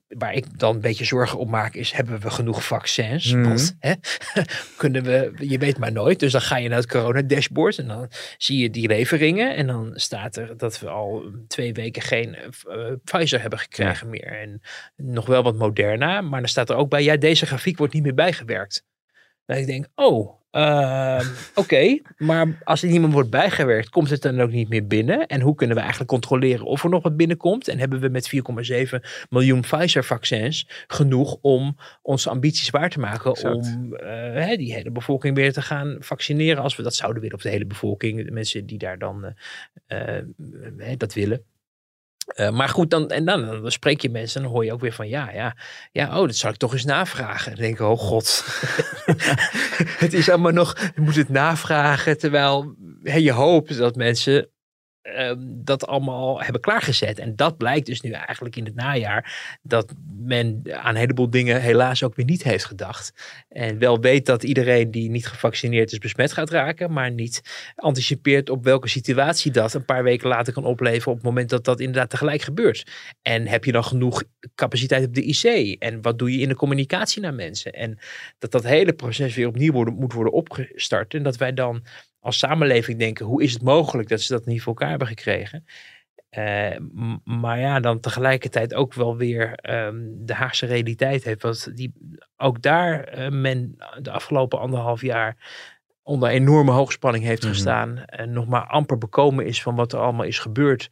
[0.08, 3.32] waar ik dan een beetje zorgen op maak is, hebben we genoeg vaccins?
[3.32, 3.92] Mm Want hè,
[4.76, 6.18] kunnen we, je weet maar nooit.
[6.18, 9.56] Dus dan ga je naar het corona dashboard en dan zie je die leveringen.
[9.56, 12.36] En dan staat er dat we al twee weken geen
[12.68, 14.40] uh, Pfizer hebben gekregen meer.
[14.40, 14.62] En
[14.96, 16.20] nog wel wat Moderna.
[16.20, 18.84] Maar dan staat er ook bij, ja deze grafiek wordt niet meer bijgewerkt.
[19.46, 21.20] Dat ik denk, oh, uh,
[21.54, 25.26] Oké, maar als er niet meer wordt bijgewerkt, komt het dan ook niet meer binnen?
[25.26, 27.68] En hoe kunnen we eigenlijk controleren of er nog wat binnenkomt?
[27.68, 28.32] En hebben we met
[28.92, 35.36] 4,7 miljoen Pfizer-vaccins genoeg om onze ambities waar te maken om uh, die hele bevolking
[35.36, 38.66] weer te gaan vaccineren als we dat zouden willen, of de hele bevolking, de mensen
[38.66, 39.34] die daar dan
[39.88, 41.44] uh, dat willen.
[42.34, 44.80] Uh, maar goed, dan, en dan, dan, spreek je mensen en dan hoor je ook
[44.80, 45.56] weer van ja, ja,
[45.92, 47.52] ja, oh, dat zal ik toch eens navragen.
[47.52, 48.44] dan denk ik, oh god,
[50.04, 54.50] het is allemaal nog, je moet het navragen, terwijl je hoopt dat mensen
[55.02, 57.18] Ehm, dat allemaal hebben klaargezet.
[57.18, 61.60] En dat blijkt dus nu eigenlijk in het najaar dat men aan een heleboel dingen
[61.60, 63.12] helaas ook weer niet heeft gedacht.
[63.48, 67.42] En wel weet dat iedereen die niet gevaccineerd is besmet gaat raken, maar niet
[67.76, 71.64] anticipeert op welke situatie dat een paar weken later kan opleveren op het moment dat
[71.64, 72.90] dat inderdaad tegelijk gebeurt.
[73.22, 74.22] En heb je dan genoeg
[74.54, 75.76] capaciteit op de IC?
[75.78, 77.72] En wat doe je in de communicatie naar mensen?
[77.72, 77.98] En
[78.38, 81.14] dat dat hele proces weer opnieuw moet worden opgestart.
[81.14, 81.84] En dat wij dan
[82.20, 85.64] als samenleving denken, hoe is het mogelijk dat ze dat niet voor elkaar hebben gekregen?
[86.30, 86.76] Uh,
[87.24, 91.42] maar ja, dan tegelijkertijd ook wel weer um, de Haagse realiteit heeft.
[91.42, 91.92] Want die,
[92.36, 95.36] ook daar uh, men de afgelopen anderhalf jaar
[96.02, 97.52] onder enorme hoogspanning heeft mhm.
[97.52, 98.04] gestaan.
[98.04, 100.90] En nog maar amper bekomen is van wat er allemaal is gebeurd.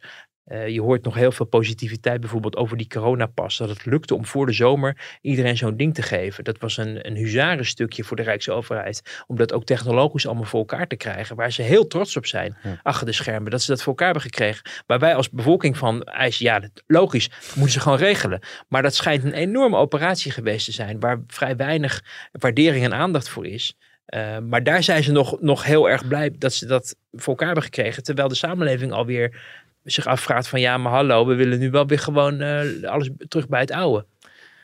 [0.49, 3.57] Uh, je hoort nog heel veel positiviteit bijvoorbeeld over die coronapas.
[3.57, 6.43] Dat het lukte om voor de zomer iedereen zo'n ding te geven.
[6.43, 9.23] Dat was een, een huzarenstukje voor de Rijksoverheid.
[9.27, 11.35] Om dat ook technologisch allemaal voor elkaar te krijgen.
[11.35, 13.51] Waar ze heel trots op zijn achter de schermen.
[13.51, 14.69] Dat ze dat voor elkaar hebben gekregen.
[14.85, 18.39] Waar wij als bevolking van eisen, ja logisch, moeten ze gewoon regelen.
[18.67, 20.99] Maar dat schijnt een enorme operatie geweest te zijn.
[20.99, 23.77] Waar vrij weinig waardering en aandacht voor is.
[24.15, 27.45] Uh, maar daar zijn ze nog, nog heel erg blij dat ze dat voor elkaar
[27.45, 28.03] hebben gekregen.
[28.03, 29.41] Terwijl de samenleving alweer
[29.83, 33.47] zich afvraagt van ja, maar hallo, we willen nu wel weer gewoon uh, alles terug
[33.47, 34.05] bij het oude.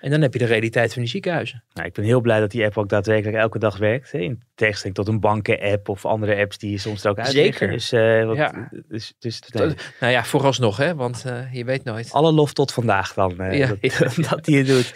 [0.02, 1.64] En dan heb je de realiteit van die ziekenhuizen.
[1.74, 4.12] Nou, ik ben heel blij dat die app ook daadwerkelijk elke dag werkt.
[4.12, 4.20] Hè?
[4.20, 7.28] In tegenstelling tot een banken-app of andere apps die je soms er ook uit.
[7.28, 7.72] Zeker.
[7.72, 8.70] Dus, uh, wat, ja.
[8.88, 9.76] dus, dus nee.
[10.00, 10.96] Nou ja, vooralsnog, hè?
[10.96, 12.12] want uh, je weet nooit.
[12.12, 13.68] Alle lof tot vandaag dan, uh, ja.
[13.68, 14.94] dat, dat hij het doet.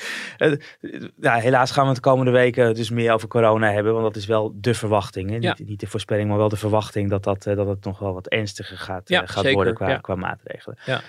[1.16, 4.16] nou, helaas gaan we het de komende weken dus meer over corona hebben, want dat
[4.16, 5.30] is wel de verwachting.
[5.30, 5.38] Hè?
[5.38, 8.78] Niet, de voorspelling, maar wel de verwachting dat, dat, dat het nog wel wat ernstiger
[8.78, 10.78] gaat, gaat worden qua, qua maatregelen.
[10.86, 11.02] Ja.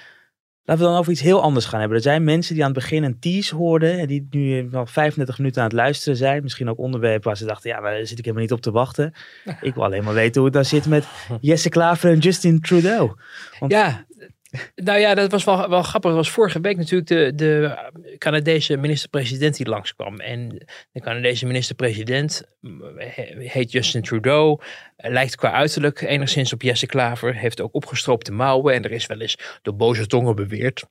[0.64, 1.96] Laten we dan over iets heel anders gaan hebben.
[1.96, 3.98] Er zijn mensen die aan het begin een tease hoorden.
[3.98, 6.42] En die nu al 35 minuten aan het luisteren zijn.
[6.42, 8.70] Misschien ook onderwerpen waar ze dachten, ja, maar daar zit ik helemaal niet op te
[8.70, 9.12] wachten.
[9.60, 11.06] Ik wil alleen maar weten hoe het dan zit met
[11.40, 13.12] Jesse Klaver en Justin Trudeau.
[13.58, 14.04] Want ja,
[14.74, 16.10] nou ja, dat was wel, wel grappig.
[16.10, 17.76] Dat was vorige week natuurlijk de, de
[18.18, 20.20] Canadese minister-president die langskwam.
[20.20, 20.48] En
[20.92, 22.42] de Canadese minister-president
[23.38, 24.60] heet Justin Trudeau.
[24.96, 27.36] Lijkt qua uiterlijk enigszins op Jesse Klaver.
[27.36, 28.74] Heeft ook opgestroopte mouwen.
[28.74, 30.84] En er is wel eens door boze tongen beweerd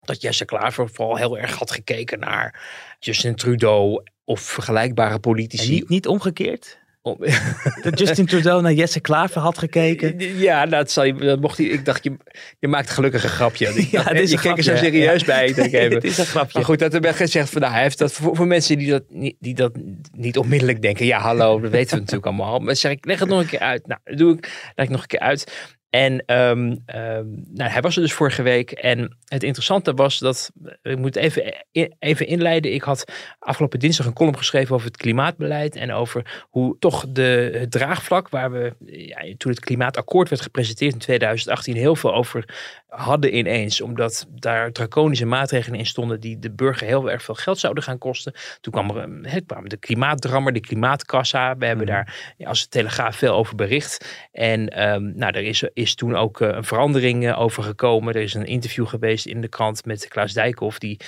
[0.00, 2.60] dat Jesse Klaver vooral heel erg had gekeken naar
[2.98, 5.72] Justin Trudeau of vergelijkbare politici.
[5.72, 6.78] niet, niet omgekeerd?
[7.82, 10.14] dat Justin Trudeau naar Jesse Klaver had gekeken.
[10.40, 11.66] Ja, dat, zal je, dat mocht hij.
[11.66, 12.16] Ik dacht, je,
[12.58, 13.66] je maakt gelukkig een grapje.
[13.90, 15.46] ja, is je kijkt er zo serieus bij.
[15.46, 15.94] Ik denk even.
[15.94, 16.52] het is een grapje.
[16.54, 18.90] Maar goed, dat er werd gezegd van, nou, hij heeft dat voor, voor mensen die
[18.90, 19.72] dat, niet, die dat
[20.12, 21.06] niet onmiddellijk denken.
[21.06, 22.58] Ja, hallo, dat weten we natuurlijk allemaal.
[22.58, 23.86] Maar zeg ik, leg het nog een keer uit.
[23.86, 25.70] Nou, dat doe ik, leg ik nog een keer uit.
[25.90, 28.70] En um, um, nou, hij was er dus vorige week.
[28.70, 30.50] En het interessante was dat,
[30.82, 31.66] ik moet even,
[31.98, 32.74] even inleiden.
[32.74, 33.04] Ik had
[33.38, 35.76] afgelopen dinsdag een column geschreven over het klimaatbeleid.
[35.76, 40.92] En over hoe toch de, het draagvlak, waar we ja, toen het klimaatakkoord werd gepresenteerd
[40.92, 42.44] in 2018, heel veel over
[42.90, 43.80] hadden ineens.
[43.80, 47.98] Omdat daar draconische maatregelen in stonden die de burger heel erg veel geld zouden gaan
[47.98, 48.32] kosten.
[48.60, 51.56] Toen kwam er he, kwam de klimaatdrammer, de klimaatkassa.
[51.56, 51.94] We hebben mhm.
[51.94, 54.28] daar als Telegraaf veel over bericht.
[54.32, 58.14] En um, nou, er is, is toen ook uh, een verandering uh, over gekomen.
[58.14, 61.00] Er is een interview geweest in de krant met Klaas Dijkhoff die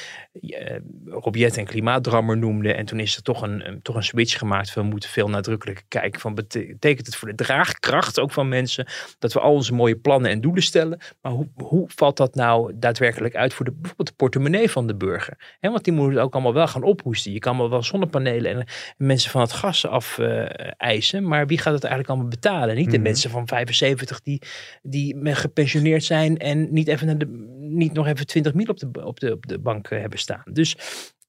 [1.07, 2.75] Robjet een klimaatdrammer noemde.
[2.75, 4.75] En toen is er toch een, toch een switch gemaakt.
[4.75, 8.87] We moeten veel nadrukkelijker kijken van betekent het voor de draagkracht ook van mensen
[9.19, 10.99] dat we al onze mooie plannen en doelen stellen.
[11.23, 14.95] Maar hoe hoe valt dat nou daadwerkelijk uit voor de, bijvoorbeeld de portemonnee van de
[14.95, 15.57] burger?
[15.61, 17.33] He, want die moet het ook allemaal wel gaan ophoesten.
[17.33, 18.67] Je kan wel wel zonnepanelen en,
[18.97, 22.77] mensen van het gas af uh, eisen, maar wie gaat het eigenlijk allemaal betalen?
[22.77, 23.03] Niet de mhm.
[23.03, 24.43] mensen van 75 die,
[24.83, 29.05] die gepensioneerd zijn en niet, even naar de, niet nog even 20 mil op de,
[29.05, 30.19] op de, op de bank hebben
[30.53, 30.77] Dus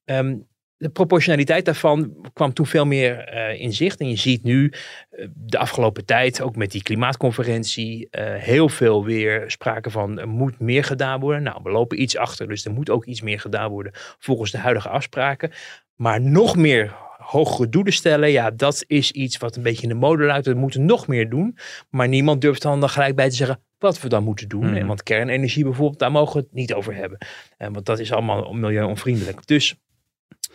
[0.06, 0.48] um,
[0.84, 4.00] de proportionaliteit daarvan kwam toen veel meer uh, in zicht.
[4.00, 4.74] En je ziet nu
[5.12, 10.28] uh, de afgelopen tijd, ook met die klimaatconferentie, uh, heel veel weer sprake van er
[10.28, 11.44] moet meer gedaan worden.
[11.44, 14.58] Nou, we lopen iets achter, dus er moet ook iets meer gedaan worden volgens de
[14.58, 15.52] huidige afspraken.
[15.96, 19.96] Maar nog meer hogere doelen stellen, ja, dat is iets wat een beetje in de
[19.96, 20.46] mode luidt.
[20.46, 21.58] We moeten nog meer doen.
[21.90, 24.80] Maar niemand durft dan, dan gelijk bij te zeggen wat we dan moeten doen.
[24.80, 24.88] Mm.
[24.88, 27.18] Want kernenergie bijvoorbeeld, daar mogen we het niet over hebben.
[27.58, 29.48] En want dat is allemaal milieuonvriendelijk.
[29.48, 29.76] Dus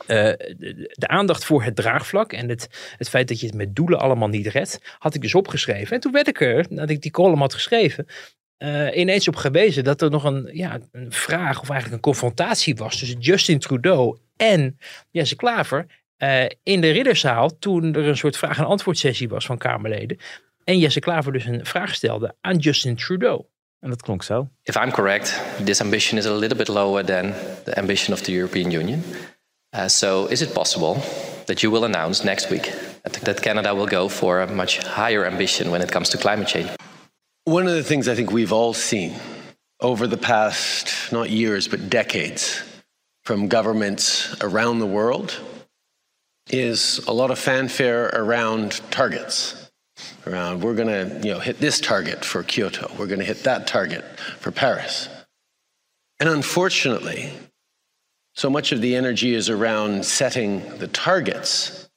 [0.00, 3.98] uh, de, aandacht voor het draagvlak en het, het feit dat je het met doelen
[3.98, 5.94] allemaal niet redt, had ik dus opgeschreven.
[5.94, 8.06] En toen werd ik er, nadat ik die column had geschreven,
[8.58, 12.74] uh, ineens op gewezen dat er nog een, ja, een vraag of eigenlijk een confrontatie
[12.74, 14.78] was tussen Justin Trudeau en
[15.10, 15.86] Jesse Klaver
[16.18, 20.18] uh, in de ridderzaal toen er een soort vraag- en antwoord sessie was van Kamerleden.
[20.68, 23.44] En Jesse Klaver dus een vraag stelde aan Justin Trudeau.
[23.80, 24.48] En dat klonk zo.
[24.62, 28.32] If I'm correct, this ambition is a little bit lower than the ambition of the
[28.32, 29.02] European Union.
[29.76, 31.00] Uh, so, is it possible
[31.44, 32.72] that you will announce next week
[33.22, 36.68] that Canada will go for a much higher ambition when it comes to climate change?
[37.44, 39.12] One of the things I think we've all seen
[39.78, 42.62] over the past, not years, but decades,
[43.22, 45.40] from governments around the world
[46.50, 49.67] is a lot of fanfare around targets.
[50.26, 53.44] Around, we're going to you know, hit this target for Kyoto, we're going to hit
[53.44, 54.04] that target
[54.38, 55.08] for Paris.
[56.20, 57.32] And unfortunately,
[58.34, 61.88] so much of the energy is around setting the targets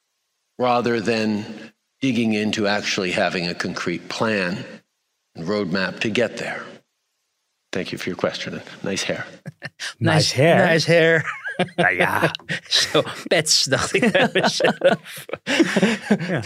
[0.57, 1.71] rather than
[2.01, 4.65] digging into actually having a concrete plan
[5.35, 6.63] and roadmap to get there.
[7.71, 8.61] Thank you for your question.
[8.83, 9.25] Nice hair.
[9.63, 10.65] nice, nice hair.
[10.65, 11.23] Nice hair.
[11.75, 12.31] Nou ja,
[12.91, 14.17] zo pets, dacht ik
[16.27, 16.41] ja.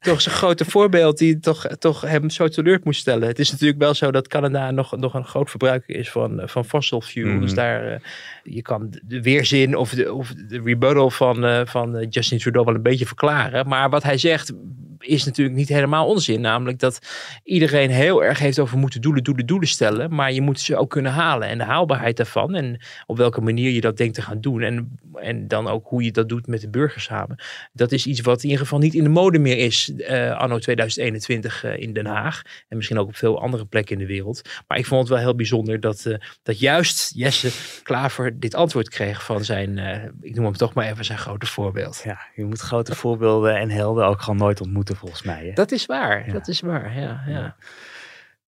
[0.00, 3.28] Toch zo'n grote voorbeeld die toch, toch hem zo teleur moest stellen.
[3.28, 6.64] Het is natuurlijk wel zo dat Canada nog, nog een groot verbruiker is van, van
[6.64, 7.32] fossil fuel.
[7.32, 7.40] Mhm.
[7.40, 7.98] Dus daar, uh,
[8.42, 12.74] je kan de weerzin of de, of de rebuttal van, uh, van Justin Trudeau wel
[12.74, 13.68] een beetje verklaren.
[13.68, 14.52] Maar wat hij zegt
[14.98, 16.40] is natuurlijk niet helemaal onzin.
[16.40, 17.00] Namelijk dat
[17.44, 20.14] iedereen heel erg heeft over moeten doelen, doelen, doelen stellen.
[20.14, 21.48] Maar je moet ze ook kunnen halen.
[21.48, 24.55] En de haalbaarheid daarvan en op welke manier je dat denkt te gaan doen.
[24.62, 27.36] En, en dan ook hoe je dat doet met de burgers samen.
[27.72, 30.58] Dat is iets wat in ieder geval niet in de mode meer is uh, anno
[30.58, 32.42] 2021 uh, in Den Haag.
[32.68, 34.42] En misschien ook op veel andere plekken in de wereld.
[34.66, 37.50] Maar ik vond het wel heel bijzonder dat, uh, dat juist Jesse
[37.82, 39.78] Klaver dit antwoord kreeg van zijn,
[40.20, 42.00] ik noem hem toch maar even zijn grote voorbeeld.
[42.04, 45.46] Ja, je moet grote voorbeelden en helden ook gewoon nooit ontmoeten volgens mij.
[45.46, 45.52] Hè?
[45.52, 47.22] Dat is waar, dat is waar, ja.
[47.26, 47.56] ja.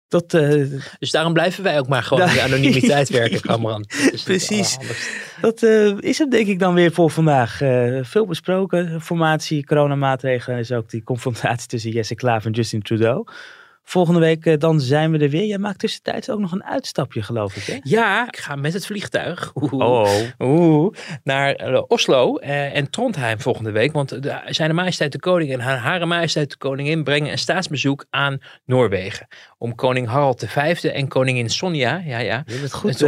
[0.08, 3.84] Dat, uh, dus daarom blijven wij ook maar gewoon in de anonimiteit werken, Cameron.
[4.24, 4.76] Precies.
[5.40, 7.60] Dat uh, is het denk ik dan weer voor vandaag.
[7.60, 9.00] Uh, veel besproken.
[9.00, 13.24] Formatie, coronamaatregelen is ook die confrontatie tussen Jesse Klaver en Justin Trudeau.
[13.88, 15.44] Volgende week uh, dan zijn we er weer.
[15.44, 17.62] Jij maakt tussentijds ook nog een uitstapje, geloof ik.
[17.62, 17.78] Hè?
[17.82, 20.10] Ja, ik ga met het vliegtuig oeh, oh.
[20.38, 23.92] Oeh, naar uh, Oslo uh, en Trondheim volgende week.
[23.92, 28.06] Want de, zijn majesteit de koning en haar, hare majesteit de koningin brengen een staatsbezoek
[28.10, 29.26] aan Noorwegen.
[29.58, 32.98] Om koning Harald V en koningin Sonja ja, ja, Je bent goed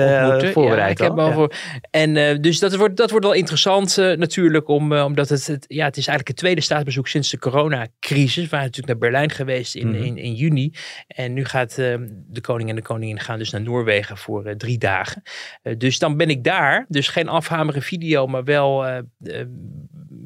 [0.52, 0.98] voorbereid.
[0.98, 1.54] Ja, ik heb al voor,
[1.90, 4.68] en dus dat wordt, dat wordt wel interessant natuurlijk.
[4.68, 8.44] Om, omdat het, het, ja, het is eigenlijk het tweede staatsbezoek sinds de coronacrisis.
[8.44, 10.02] We waren natuurlijk naar Berlijn geweest in, mm -hmm.
[10.02, 10.69] in, in juni.
[11.06, 11.96] En nu gaat uh,
[12.28, 15.22] de koning en de koningin gaan dus naar Noorwegen voor uh, drie dagen.
[15.62, 16.86] Uh, dus dan ben ik daar.
[16.88, 19.02] Dus geen afhameren video, maar wel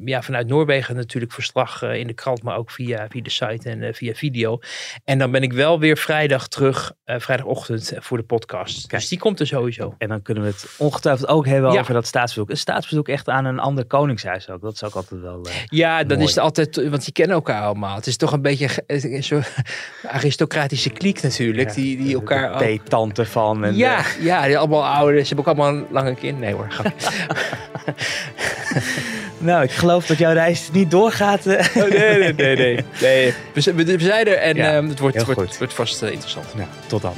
[0.05, 3.93] ja, vanuit Noorwegen natuurlijk verslag in de krant, maar ook via, via de site en
[3.93, 4.59] via video.
[5.03, 8.87] En dan ben ik wel weer vrijdag terug, vrijdagochtend voor de podcast.
[8.87, 9.01] Kijk.
[9.01, 9.95] Dus die komt er sowieso.
[9.97, 12.49] En dan kunnen we het ongetwijfeld ook hebben over dat staatsbezoek.
[12.49, 14.61] Een staatsbezoek echt aan een ander koningshuis ook.
[14.61, 15.45] Dat is ook altijd wel.
[15.65, 17.95] ja, dat is altijd, want die kennen elkaar allemaal.
[17.95, 18.83] Het is toch een beetje
[19.21, 19.41] zo
[20.07, 21.73] aristocratische kliek natuurlijk.
[21.73, 22.87] die, die elkaar ook...
[22.87, 23.63] tante van.
[23.63, 25.27] En ja, ja, die allemaal ouders.
[25.27, 26.39] Ze hebben ook allemaal een lange kind.
[26.39, 26.67] Nee hoor,
[29.45, 31.45] Nou, ik geloof dat jouw reis niet doorgaat.
[31.45, 33.33] Oh, nee, nee, nee, nee, nee.
[33.53, 36.45] We, we, zijn er en ja, um, het, wordt, wordt, wordt, vast uh, interessant.
[36.87, 37.13] Tot dan.